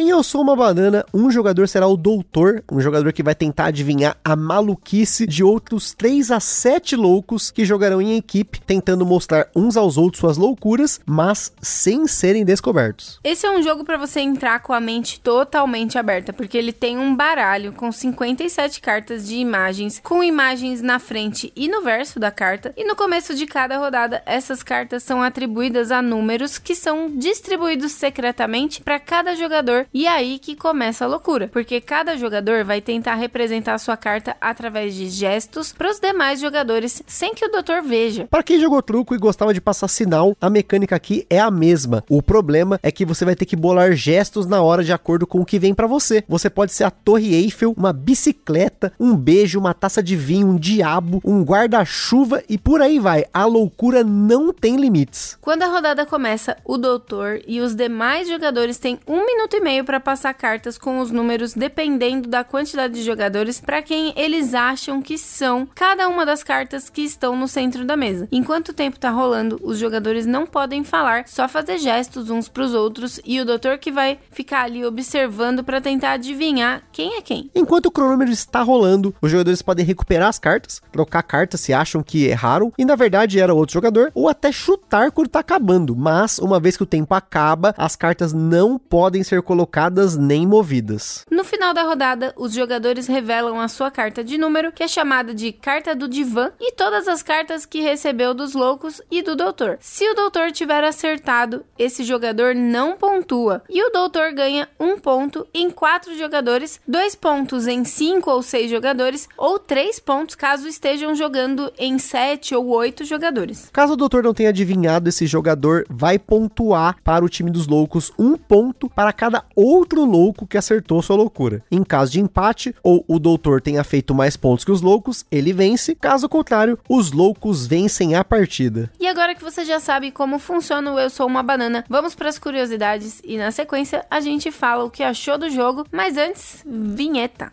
Em 0.00 0.08
Eu 0.08 0.22
Sou 0.22 0.40
Uma 0.40 0.56
Banana, 0.56 1.04
um 1.12 1.30
jogador 1.30 1.68
será 1.68 1.86
o 1.86 1.94
Doutor, 1.94 2.64
um 2.72 2.80
jogador 2.80 3.12
que 3.12 3.22
vai 3.22 3.34
tentar 3.34 3.66
adivinhar 3.66 4.16
a 4.24 4.34
maluquice 4.34 5.26
de 5.26 5.44
outros 5.44 5.92
3 5.92 6.30
a 6.30 6.40
7 6.40 6.96
loucos 6.96 7.50
que 7.50 7.66
jogarão 7.66 8.00
em 8.00 8.16
equipe, 8.16 8.62
tentando 8.62 9.04
mostrar 9.04 9.50
uns 9.54 9.76
aos 9.76 9.98
outros 9.98 10.20
suas 10.20 10.38
loucuras, 10.38 11.02
mas 11.04 11.52
sem 11.60 12.06
serem 12.06 12.46
descobertos. 12.46 13.20
Esse 13.22 13.44
é 13.44 13.50
um 13.50 13.62
jogo 13.62 13.84
para 13.84 13.98
você 13.98 14.20
entrar 14.20 14.60
com 14.60 14.72
a 14.72 14.80
mente 14.80 15.20
totalmente 15.20 15.98
aberta, 15.98 16.32
porque 16.32 16.56
ele 16.56 16.72
tem 16.72 16.96
um 16.96 17.14
baralho 17.14 17.74
com 17.74 17.92
57 17.92 18.80
cartas 18.80 19.28
de 19.28 19.36
imagens, 19.36 20.00
com 20.02 20.24
imagens 20.24 20.80
na 20.80 20.98
frente 20.98 21.52
e 21.54 21.68
no 21.68 21.82
verso 21.82 22.18
da 22.18 22.30
carta, 22.30 22.72
e 22.74 22.86
no 22.86 22.96
começo 22.96 23.34
de 23.34 23.44
cada 23.44 23.76
rodada, 23.76 24.22
essas 24.24 24.62
cartas 24.62 25.02
são 25.02 25.22
atribuídas 25.22 25.90
a 25.90 26.00
números 26.00 26.56
que 26.56 26.74
são 26.74 27.10
distribuídos 27.14 27.92
secretamente 27.92 28.80
para 28.80 28.98
cada 28.98 29.36
jogador 29.36 29.89
e 29.92 30.06
aí 30.06 30.38
que 30.38 30.54
começa 30.54 31.04
a 31.04 31.08
loucura, 31.08 31.48
porque 31.48 31.80
cada 31.80 32.16
jogador 32.16 32.64
vai 32.64 32.80
tentar 32.80 33.16
representar 33.16 33.74
a 33.74 33.78
sua 33.78 33.96
carta 33.96 34.36
através 34.40 34.94
de 34.94 35.08
gestos 35.08 35.72
para 35.72 35.90
os 35.90 35.98
demais 35.98 36.40
jogadores 36.40 37.02
sem 37.06 37.34
que 37.34 37.44
o 37.44 37.50
doutor 37.50 37.82
veja. 37.82 38.26
Para 38.30 38.42
quem 38.42 38.60
jogou 38.60 38.82
truco 38.82 39.14
e 39.14 39.18
gostava 39.18 39.52
de 39.52 39.60
passar 39.60 39.88
sinal, 39.88 40.36
a 40.40 40.48
mecânica 40.48 40.94
aqui 40.94 41.26
é 41.28 41.40
a 41.40 41.50
mesma. 41.50 42.04
O 42.08 42.22
problema 42.22 42.78
é 42.82 42.92
que 42.92 43.04
você 43.04 43.24
vai 43.24 43.34
ter 43.34 43.46
que 43.46 43.56
bolar 43.56 43.92
gestos 43.92 44.46
na 44.46 44.62
hora 44.62 44.84
de 44.84 44.92
acordo 44.92 45.26
com 45.26 45.40
o 45.40 45.46
que 45.46 45.58
vem 45.58 45.74
para 45.74 45.86
você. 45.86 46.22
Você 46.28 46.48
pode 46.48 46.72
ser 46.72 46.84
a 46.84 46.90
Torre 46.90 47.34
Eiffel, 47.34 47.74
uma 47.76 47.92
bicicleta, 47.92 48.92
um 48.98 49.16
beijo, 49.16 49.58
uma 49.58 49.74
taça 49.74 50.02
de 50.02 50.14
vinho, 50.14 50.48
um 50.48 50.56
diabo, 50.56 51.20
um 51.24 51.42
guarda-chuva 51.42 52.42
e 52.48 52.56
por 52.56 52.80
aí 52.80 52.98
vai. 52.98 53.24
A 53.32 53.44
loucura 53.44 54.04
não 54.04 54.52
tem 54.52 54.76
limites. 54.76 55.36
Quando 55.40 55.62
a 55.62 55.68
rodada 55.68 56.06
começa, 56.06 56.56
o 56.64 56.78
doutor 56.78 57.40
e 57.46 57.60
os 57.60 57.74
demais 57.74 58.28
jogadores 58.28 58.78
têm 58.78 58.98
um 59.06 59.26
minuto 59.26 59.56
e 59.56 59.60
meio 59.60 59.79
para 59.84 60.00
passar 60.00 60.34
cartas 60.34 60.76
com 60.76 61.00
os 61.00 61.10
números 61.10 61.54
dependendo 61.54 62.28
da 62.28 62.44
quantidade 62.44 62.94
de 62.94 63.02
jogadores 63.02 63.60
para 63.60 63.82
quem 63.82 64.12
eles 64.16 64.54
acham 64.54 65.00
que 65.00 65.16
são 65.16 65.66
cada 65.74 66.08
uma 66.08 66.26
das 66.26 66.42
cartas 66.42 66.88
que 66.88 67.02
estão 67.02 67.36
no 67.36 67.48
centro 67.48 67.84
da 67.84 67.96
mesa. 67.96 68.28
Enquanto 68.30 68.70
o 68.70 68.74
tempo 68.74 68.98
tá 68.98 69.10
rolando, 69.10 69.58
os 69.62 69.78
jogadores 69.78 70.26
não 70.26 70.46
podem 70.46 70.84
falar, 70.84 71.26
só 71.26 71.48
fazer 71.48 71.78
gestos 71.78 72.30
uns 72.30 72.48
para 72.48 72.62
os 72.62 72.74
outros 72.74 73.20
e 73.24 73.40
o 73.40 73.44
doutor 73.44 73.78
que 73.78 73.90
vai 73.90 74.18
ficar 74.30 74.64
ali 74.64 74.84
observando 74.84 75.64
para 75.64 75.80
tentar 75.80 76.12
adivinhar 76.12 76.82
quem 76.92 77.16
é 77.16 77.22
quem. 77.22 77.50
Enquanto 77.54 77.86
o 77.86 77.90
cronômetro 77.90 78.32
está 78.32 78.62
rolando, 78.62 79.14
os 79.20 79.30
jogadores 79.30 79.62
podem 79.62 79.84
recuperar 79.84 80.28
as 80.28 80.38
cartas, 80.38 80.82
trocar 80.92 81.22
cartas 81.22 81.60
se 81.60 81.72
acham 81.72 82.02
que 82.02 82.26
erraram 82.26 82.72
e 82.76 82.84
na 82.84 82.96
verdade 82.96 83.40
era 83.40 83.54
outro 83.54 83.74
jogador, 83.74 84.10
ou 84.14 84.28
até 84.28 84.52
chutar 84.52 85.10
quando 85.10 85.28
tá 85.28 85.40
acabando. 85.40 85.96
Mas 85.96 86.38
uma 86.38 86.60
vez 86.60 86.76
que 86.76 86.82
o 86.82 86.86
tempo 86.86 87.14
acaba, 87.14 87.74
as 87.76 87.96
cartas 87.96 88.32
não 88.32 88.78
podem 88.78 89.22
ser 89.22 89.42
colocadas 89.42 89.69
trocadas 89.70 90.16
nem 90.16 90.44
movidas. 90.44 91.24
No 91.30 91.44
final 91.44 91.72
da 91.72 91.84
rodada, 91.84 92.34
os 92.36 92.52
jogadores 92.52 93.06
revelam 93.06 93.60
a 93.60 93.68
sua 93.68 93.88
carta 93.88 94.24
de 94.24 94.36
número, 94.36 94.72
que 94.72 94.82
é 94.82 94.88
chamada 94.88 95.32
de 95.32 95.52
carta 95.52 95.94
do 95.94 96.08
divã, 96.08 96.50
e 96.60 96.72
todas 96.72 97.06
as 97.06 97.22
cartas 97.22 97.64
que 97.64 97.80
recebeu 97.80 98.34
dos 98.34 98.52
loucos 98.52 99.00
e 99.08 99.22
do 99.22 99.36
doutor. 99.36 99.78
Se 99.80 100.10
o 100.10 100.14
doutor 100.14 100.50
tiver 100.50 100.82
acertado, 100.82 101.64
esse 101.78 102.02
jogador 102.02 102.52
não 102.52 102.96
pontua, 102.96 103.62
e 103.70 103.80
o 103.86 103.92
doutor 103.92 104.32
ganha 104.32 104.68
um 104.78 104.98
ponto 104.98 105.46
em 105.54 105.70
quatro 105.70 106.18
jogadores, 106.18 106.80
dois 106.86 107.14
pontos 107.14 107.68
em 107.68 107.84
cinco 107.84 108.28
ou 108.28 108.42
seis 108.42 108.68
jogadores, 108.68 109.28
ou 109.38 109.56
três 109.56 110.00
pontos 110.00 110.34
caso 110.34 110.66
estejam 110.66 111.14
jogando 111.14 111.72
em 111.78 111.96
sete 111.96 112.56
ou 112.56 112.66
oito 112.70 113.04
jogadores. 113.04 113.70
Caso 113.72 113.92
o 113.92 113.96
doutor 113.96 114.24
não 114.24 114.34
tenha 114.34 114.48
adivinhado, 114.48 115.08
esse 115.08 115.28
jogador 115.28 115.86
vai 115.88 116.18
pontuar 116.18 116.96
para 117.04 117.24
o 117.24 117.28
time 117.28 117.52
dos 117.52 117.68
loucos 117.68 118.10
um 118.18 118.36
ponto 118.36 118.90
para 118.90 119.12
cada 119.12 119.44
outro 119.54 120.04
louco 120.04 120.46
que 120.46 120.58
acertou 120.58 121.02
sua 121.02 121.16
loucura. 121.16 121.62
Em 121.70 121.82
caso 121.82 122.12
de 122.12 122.20
empate, 122.20 122.74
ou 122.82 123.04
o 123.06 123.18
doutor 123.18 123.60
tenha 123.60 123.84
feito 123.84 124.14
mais 124.14 124.36
pontos 124.36 124.64
que 124.64 124.72
os 124.72 124.82
loucos, 124.82 125.24
ele 125.30 125.52
vence. 125.52 125.94
Caso 125.94 126.28
contrário, 126.28 126.78
os 126.88 127.12
loucos 127.12 127.66
vencem 127.66 128.14
a 128.14 128.24
partida. 128.24 128.90
E 128.98 129.06
agora 129.06 129.34
que 129.34 129.42
você 129.42 129.64
já 129.64 129.80
sabe 129.80 130.10
como 130.10 130.38
funciona 130.38 130.92
o 130.92 130.98
Eu 130.98 131.10
Sou 131.10 131.26
Uma 131.26 131.42
Banana, 131.42 131.84
vamos 131.88 132.14
para 132.14 132.28
as 132.28 132.38
curiosidades 132.38 133.20
e 133.24 133.36
na 133.36 133.50
sequência 133.50 134.04
a 134.10 134.20
gente 134.20 134.50
fala 134.50 134.84
o 134.84 134.90
que 134.90 135.02
achou 135.02 135.38
do 135.38 135.50
jogo, 135.50 135.84
mas 135.90 136.16
antes, 136.16 136.64
vinheta. 136.66 137.52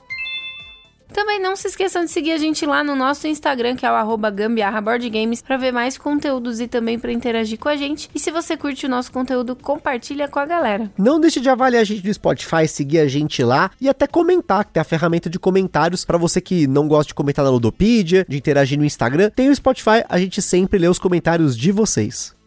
Também 1.13 1.39
não 1.41 1.55
se 1.55 1.67
esqueçam 1.67 2.05
de 2.05 2.11
seguir 2.11 2.31
a 2.31 2.37
gente 2.37 2.65
lá 2.65 2.83
no 2.83 2.95
nosso 2.95 3.27
Instagram, 3.27 3.75
que 3.75 3.85
é 3.85 3.91
o 3.91 4.17
gambiarraboardgames, 4.17 5.41
para 5.41 5.57
ver 5.57 5.71
mais 5.71 5.97
conteúdos 5.97 6.59
e 6.59 6.67
também 6.67 6.97
para 6.97 7.11
interagir 7.11 7.59
com 7.59 7.69
a 7.69 7.75
gente. 7.75 8.09
E 8.15 8.19
se 8.19 8.31
você 8.31 8.55
curte 8.55 8.85
o 8.85 8.89
nosso 8.89 9.11
conteúdo, 9.11 9.55
compartilha 9.55 10.27
com 10.27 10.39
a 10.39 10.45
galera. 10.45 10.91
Não 10.97 11.19
deixe 11.19 11.39
de 11.39 11.49
avaliar 11.49 11.81
a 11.81 11.85
gente 11.85 12.05
no 12.05 12.13
Spotify, 12.13 12.67
seguir 12.67 12.99
a 12.99 13.07
gente 13.07 13.43
lá 13.43 13.71
e 13.79 13.89
até 13.89 14.07
comentar, 14.07 14.65
que 14.65 14.71
tem 14.71 14.81
a 14.81 14.85
ferramenta 14.85 15.29
de 15.29 15.39
comentários 15.39 16.05
para 16.05 16.17
você 16.17 16.39
que 16.39 16.67
não 16.67 16.87
gosta 16.87 17.09
de 17.09 17.13
comentar 17.13 17.43
na 17.43 17.51
Ludopedia, 17.51 18.25
de 18.27 18.37
interagir 18.37 18.77
no 18.77 18.85
Instagram. 18.85 19.29
Tem 19.29 19.49
o 19.49 19.55
Spotify, 19.55 20.03
a 20.07 20.17
gente 20.17 20.41
sempre 20.41 20.79
lê 20.79 20.87
os 20.87 20.99
comentários 20.99 21.57
de 21.57 21.71
vocês. 21.71 22.40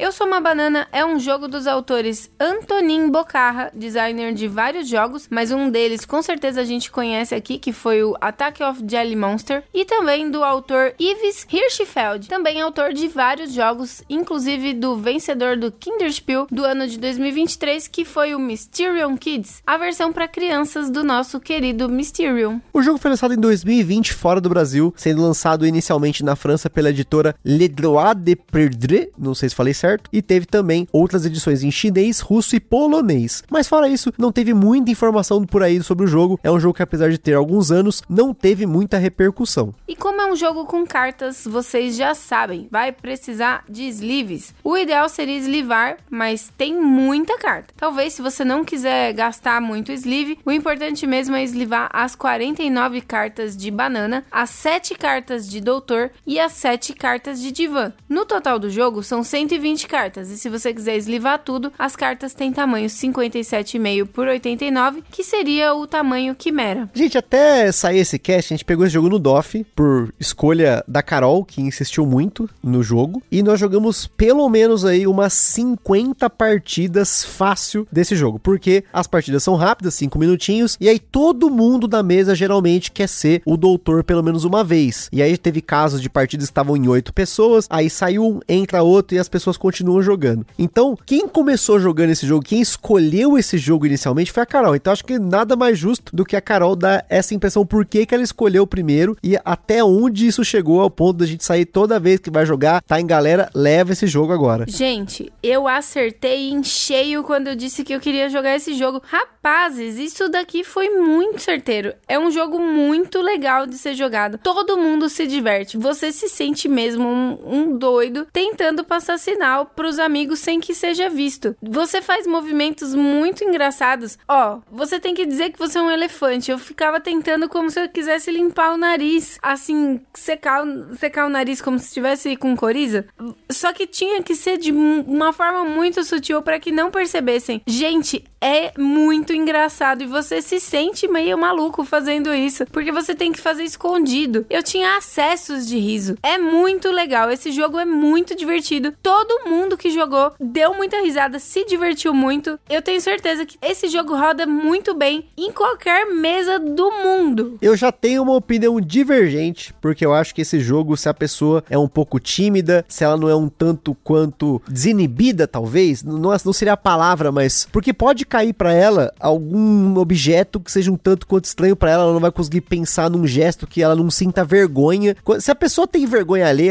Eu 0.00 0.12
Sou 0.12 0.26
Uma 0.26 0.40
Banana 0.40 0.88
é 0.92 1.04
um 1.04 1.18
jogo 1.20 1.46
dos 1.46 1.66
autores 1.66 2.30
Antonin 2.40 3.10
Bocarra, 3.10 3.70
designer 3.74 4.32
de 4.32 4.48
vários 4.48 4.88
jogos, 4.88 5.28
mas 5.30 5.52
um 5.52 5.68
deles 5.68 6.06
com 6.06 6.22
certeza 6.22 6.62
a 6.62 6.64
gente 6.64 6.90
conhece 6.90 7.34
aqui, 7.34 7.58
que 7.58 7.70
foi 7.70 8.02
o 8.02 8.16
Attack 8.18 8.62
of 8.62 8.82
Jelly 8.88 9.14
Monster, 9.14 9.62
e 9.74 9.84
também 9.84 10.30
do 10.30 10.42
autor 10.42 10.94
Yves 10.98 11.46
Hirschfeld, 11.52 12.28
também 12.28 12.62
autor 12.62 12.94
de 12.94 13.08
vários 13.08 13.52
jogos, 13.52 14.02
inclusive 14.08 14.72
do 14.72 14.96
vencedor 14.96 15.58
do 15.58 15.70
Kinderspiel 15.70 16.46
do 16.50 16.64
ano 16.64 16.88
de 16.88 16.98
2023, 16.98 17.86
que 17.86 18.06
foi 18.06 18.34
o 18.34 18.38
Mysterium 18.38 19.18
Kids, 19.18 19.62
a 19.66 19.76
versão 19.76 20.14
para 20.14 20.26
crianças 20.26 20.88
do 20.88 21.04
nosso 21.04 21.38
querido 21.38 21.90
Mysterium. 21.90 22.58
O 22.72 22.80
jogo 22.80 22.96
foi 22.96 23.10
lançado 23.10 23.34
em 23.34 23.38
2020 23.38 24.14
fora 24.14 24.40
do 24.40 24.48
Brasil, 24.48 24.94
sendo 24.96 25.20
lançado 25.20 25.66
inicialmente 25.66 26.24
na 26.24 26.36
França 26.36 26.70
pela 26.70 26.88
editora 26.88 27.34
Le 27.44 27.68
Droit 27.68 28.18
de 28.18 28.34
Perdre, 28.34 29.12
não 29.18 29.34
sei 29.34 29.50
se 29.50 29.54
falei 29.54 29.74
certo, 29.74 29.89
certo? 29.90 30.08
E 30.12 30.22
teve 30.22 30.46
também 30.46 30.86
outras 30.92 31.26
edições 31.26 31.62
em 31.62 31.70
chinês, 31.70 32.20
russo 32.20 32.54
e 32.54 32.60
polonês. 32.60 33.42
Mas 33.50 33.68
fora 33.68 33.88
isso, 33.88 34.12
não 34.16 34.30
teve 34.30 34.54
muita 34.54 34.90
informação 34.90 35.44
por 35.44 35.62
aí 35.62 35.82
sobre 35.82 36.04
o 36.04 36.08
jogo. 36.08 36.38
É 36.42 36.50
um 36.50 36.60
jogo 36.60 36.74
que, 36.74 36.82
apesar 36.82 37.10
de 37.10 37.18
ter 37.18 37.34
alguns 37.34 37.70
anos, 37.70 38.02
não 38.08 38.32
teve 38.32 38.66
muita 38.66 38.98
repercussão. 38.98 39.74
E 39.88 39.96
como 39.96 40.20
é 40.20 40.30
um 40.30 40.36
jogo 40.36 40.64
com 40.64 40.86
cartas, 40.86 41.44
vocês 41.44 41.96
já 41.96 42.14
sabem, 42.14 42.68
vai 42.70 42.92
precisar 42.92 43.64
de 43.68 43.84
sleeves. 43.84 44.54
O 44.62 44.76
ideal 44.76 45.08
seria 45.08 45.36
eslivar, 45.36 45.98
mas 46.08 46.52
tem 46.56 46.80
muita 46.80 47.38
carta. 47.38 47.74
Talvez 47.76 48.14
se 48.14 48.22
você 48.22 48.44
não 48.44 48.64
quiser 48.64 49.12
gastar 49.12 49.60
muito 49.60 49.92
sleeve, 49.92 50.38
o 50.44 50.52
importante 50.52 51.06
mesmo 51.06 51.34
é 51.34 51.42
eslivar 51.42 51.88
as 51.92 52.14
49 52.14 53.00
cartas 53.00 53.56
de 53.56 53.70
banana, 53.70 54.24
as 54.30 54.50
7 54.50 54.94
cartas 54.94 55.48
de 55.48 55.60
doutor 55.60 56.10
e 56.26 56.38
as 56.38 56.52
7 56.52 56.94
cartas 56.94 57.40
de 57.40 57.50
divã. 57.50 57.92
No 58.08 58.24
total 58.24 58.58
do 58.58 58.70
jogo 58.70 59.02
são 59.02 59.22
120 59.22 59.79
20 59.80 59.88
cartas. 59.88 60.30
E 60.30 60.36
se 60.36 60.48
você 60.48 60.74
quiser 60.74 60.96
eslivar 60.96 61.38
tudo, 61.38 61.72
as 61.78 61.96
cartas 61.96 62.34
têm 62.34 62.52
tamanho 62.52 62.88
57,5 62.88 64.06
por 64.06 64.26
89, 64.26 65.02
que 65.10 65.22
seria 65.22 65.74
o 65.74 65.86
tamanho 65.86 66.34
quimera. 66.34 66.90
Gente, 66.94 67.16
até 67.16 67.70
sair 67.72 67.98
esse 67.98 68.18
cast, 68.18 68.52
a 68.52 68.56
gente 68.56 68.64
pegou 68.64 68.84
esse 68.84 68.94
jogo 68.94 69.08
no 69.08 69.18
DOF 69.18 69.64
por 69.74 70.12
escolha 70.18 70.84
da 70.86 71.02
Carol, 71.02 71.44
que 71.44 71.60
insistiu 71.60 72.04
muito 72.04 72.48
no 72.62 72.82
jogo, 72.82 73.22
e 73.30 73.42
nós 73.42 73.58
jogamos 73.58 74.06
pelo 74.06 74.48
menos 74.48 74.84
aí 74.84 75.06
umas 75.06 75.32
50 75.32 76.28
partidas 76.30 77.24
fácil 77.24 77.86
desse 77.90 78.14
jogo, 78.14 78.38
porque 78.38 78.84
as 78.92 79.06
partidas 79.06 79.42
são 79.42 79.54
rápidas, 79.54 79.94
5 79.94 80.18
minutinhos, 80.18 80.76
e 80.80 80.88
aí 80.88 80.98
todo 80.98 81.50
mundo 81.50 81.86
da 81.86 82.02
mesa 82.02 82.34
geralmente 82.34 82.90
quer 82.90 83.08
ser 83.08 83.42
o 83.44 83.56
doutor 83.56 84.04
pelo 84.04 84.22
menos 84.22 84.44
uma 84.44 84.62
vez. 84.64 85.08
E 85.12 85.22
aí 85.22 85.36
teve 85.38 85.60
casos 85.60 86.00
de 86.00 86.10
partidas 86.10 86.48
que 86.48 86.52
estavam 86.52 86.76
em 86.76 86.88
8 86.88 87.12
pessoas, 87.12 87.66
aí 87.70 87.88
saiu 87.88 88.24
um, 88.24 88.40
entra 88.48 88.82
outro 88.82 89.16
e 89.16 89.18
as 89.18 89.28
pessoas 89.28 89.56
continuam 89.70 90.02
jogando. 90.02 90.44
Então, 90.58 90.96
quem 91.06 91.28
começou 91.28 91.78
jogando 91.78 92.10
esse 92.10 92.26
jogo, 92.26 92.44
quem 92.44 92.60
escolheu 92.60 93.38
esse 93.38 93.56
jogo 93.56 93.86
inicialmente 93.86 94.32
foi 94.32 94.42
a 94.42 94.46
Carol. 94.46 94.74
Então, 94.74 94.92
acho 94.92 95.04
que 95.04 95.18
nada 95.18 95.54
mais 95.54 95.78
justo 95.78 96.14
do 96.14 96.24
que 96.24 96.34
a 96.34 96.40
Carol 96.40 96.74
dar 96.74 97.06
essa 97.08 97.34
impressão 97.34 97.64
por 97.64 97.86
que, 97.86 98.04
que 98.04 98.14
ela 98.14 98.24
escolheu 98.24 98.66
primeiro 98.66 99.16
e 99.22 99.38
até 99.44 99.82
onde 99.84 100.26
isso 100.26 100.44
chegou 100.44 100.80
ao 100.80 100.90
ponto 100.90 101.18
da 101.18 101.26
gente 101.26 101.44
sair 101.44 101.64
toda 101.64 102.00
vez 102.00 102.18
que 102.18 102.30
vai 102.30 102.44
jogar, 102.44 102.82
tá 102.82 103.00
em 103.00 103.06
galera, 103.06 103.48
leva 103.54 103.92
esse 103.92 104.06
jogo 104.06 104.32
agora. 104.32 104.64
Gente, 104.66 105.32
eu 105.42 105.68
acertei 105.68 106.50
em 106.50 106.64
cheio 106.64 107.22
quando 107.22 107.48
eu 107.48 107.54
disse 107.54 107.84
que 107.84 107.94
eu 107.94 108.00
queria 108.00 108.28
jogar 108.28 108.56
esse 108.56 108.74
jogo. 108.74 109.00
Rapazes, 109.04 109.98
isso 109.98 110.28
daqui 110.28 110.64
foi 110.64 110.90
muito 110.90 111.40
certeiro. 111.40 111.94
É 112.08 112.18
um 112.18 112.30
jogo 112.30 112.58
muito 112.58 113.20
legal 113.20 113.66
de 113.66 113.78
ser 113.78 113.94
jogado. 113.94 114.38
Todo 114.38 114.76
mundo 114.76 115.08
se 115.08 115.26
diverte. 115.26 115.78
Você 115.78 116.10
se 116.10 116.28
sente 116.28 116.68
mesmo 116.68 117.06
um, 117.06 117.38
um 117.46 117.78
doido 117.78 118.26
tentando 118.32 118.82
passar 118.82 119.18
sinal 119.18 119.59
para 119.66 119.90
pros 119.90 119.98
amigos 119.98 120.38
sem 120.38 120.60
que 120.60 120.72
seja 120.72 121.08
visto. 121.08 121.56
Você 121.60 122.00
faz 122.00 122.26
movimentos 122.26 122.94
muito 122.94 123.42
engraçados. 123.42 124.16
Ó, 124.28 124.60
você 124.70 125.00
tem 125.00 125.14
que 125.14 125.26
dizer 125.26 125.50
que 125.50 125.58
você 125.58 125.78
é 125.78 125.82
um 125.82 125.90
elefante. 125.90 126.50
Eu 126.50 126.58
ficava 126.58 127.00
tentando 127.00 127.48
como 127.48 127.68
se 127.70 127.80
eu 127.80 127.88
quisesse 127.88 128.30
limpar 128.30 128.72
o 128.72 128.76
nariz, 128.76 129.36
assim, 129.42 130.00
secar, 130.14 130.64
secar 130.96 131.26
o 131.26 131.28
nariz 131.28 131.60
como 131.60 131.78
se 131.78 131.86
estivesse 131.86 132.36
com 132.36 132.56
coriza. 132.56 133.06
Só 133.50 133.72
que 133.72 133.86
tinha 133.86 134.22
que 134.22 134.36
ser 134.36 134.58
de 134.58 134.70
uma 134.70 135.32
forma 135.32 135.64
muito 135.64 136.04
sutil 136.04 136.40
para 136.40 136.60
que 136.60 136.70
não 136.70 136.90
percebessem. 136.90 137.62
Gente, 137.66 138.24
é 138.40 138.72
muito 138.78 139.34
engraçado 139.34 140.02
e 140.02 140.06
você 140.06 140.40
se 140.40 140.58
sente 140.60 141.06
meio 141.06 141.36
maluco 141.36 141.84
fazendo 141.84 142.32
isso, 142.34 142.64
porque 142.66 142.90
você 142.90 143.14
tem 143.14 143.32
que 143.32 143.40
fazer 143.40 143.64
escondido. 143.64 144.46
Eu 144.48 144.62
tinha 144.62 144.96
acessos 144.96 145.66
de 145.66 145.78
riso. 145.78 146.16
É 146.22 146.38
muito 146.38 146.90
legal, 146.90 147.30
esse 147.30 147.50
jogo 147.50 147.78
é 147.78 147.84
muito 147.84 148.34
divertido. 148.34 148.94
Todo 149.02 149.39
mundo 149.46 149.70
mundo 149.70 149.76
que 149.76 149.90
jogou 149.90 150.32
deu 150.40 150.74
muita 150.74 151.00
risada, 151.00 151.38
se 151.38 151.64
divertiu 151.64 152.12
muito. 152.12 152.58
Eu 152.68 152.82
tenho 152.82 153.00
certeza 153.00 153.46
que 153.46 153.56
esse 153.62 153.88
jogo 153.88 154.16
roda 154.16 154.46
muito 154.46 154.94
bem 154.94 155.26
em 155.36 155.52
qualquer 155.52 156.06
mesa 156.06 156.58
do 156.58 156.90
mundo. 156.90 157.58
Eu 157.62 157.76
já 157.76 157.92
tenho 157.92 158.22
uma 158.22 158.34
opinião 158.34 158.80
divergente, 158.80 159.72
porque 159.80 160.04
eu 160.04 160.12
acho 160.12 160.34
que 160.34 160.42
esse 160.42 160.58
jogo, 160.58 160.96
se 160.96 161.08
a 161.08 161.14
pessoa 161.14 161.62
é 161.70 161.78
um 161.78 161.88
pouco 161.88 162.18
tímida, 162.18 162.84
se 162.88 163.04
ela 163.04 163.16
não 163.16 163.28
é 163.28 163.34
um 163.34 163.48
tanto 163.48 163.94
quanto 164.02 164.60
desinibida, 164.68 165.46
talvez, 165.46 166.02
não, 166.02 166.18
não 166.18 166.52
seria 166.52 166.72
a 166.72 166.76
palavra, 166.76 167.30
mas 167.30 167.68
porque 167.70 167.92
pode 167.92 168.26
cair 168.26 168.52
para 168.52 168.72
ela 168.72 169.12
algum 169.20 169.96
objeto 169.98 170.58
que 170.58 170.72
seja 170.72 170.90
um 170.90 170.96
tanto 170.96 171.26
quanto 171.26 171.44
estranho 171.44 171.76
para 171.76 171.90
ela, 171.90 172.02
ela 172.04 172.12
não 172.12 172.20
vai 172.20 172.32
conseguir 172.32 172.62
pensar 172.62 173.08
num 173.10 173.26
gesto 173.26 173.66
que 173.66 173.82
ela 173.82 173.94
não 173.94 174.10
sinta 174.10 174.44
vergonha. 174.44 175.16
Se 175.38 175.50
a 175.50 175.54
pessoa 175.54 175.86
tem 175.86 176.06
vergonha 176.06 176.48
ali 176.48 176.68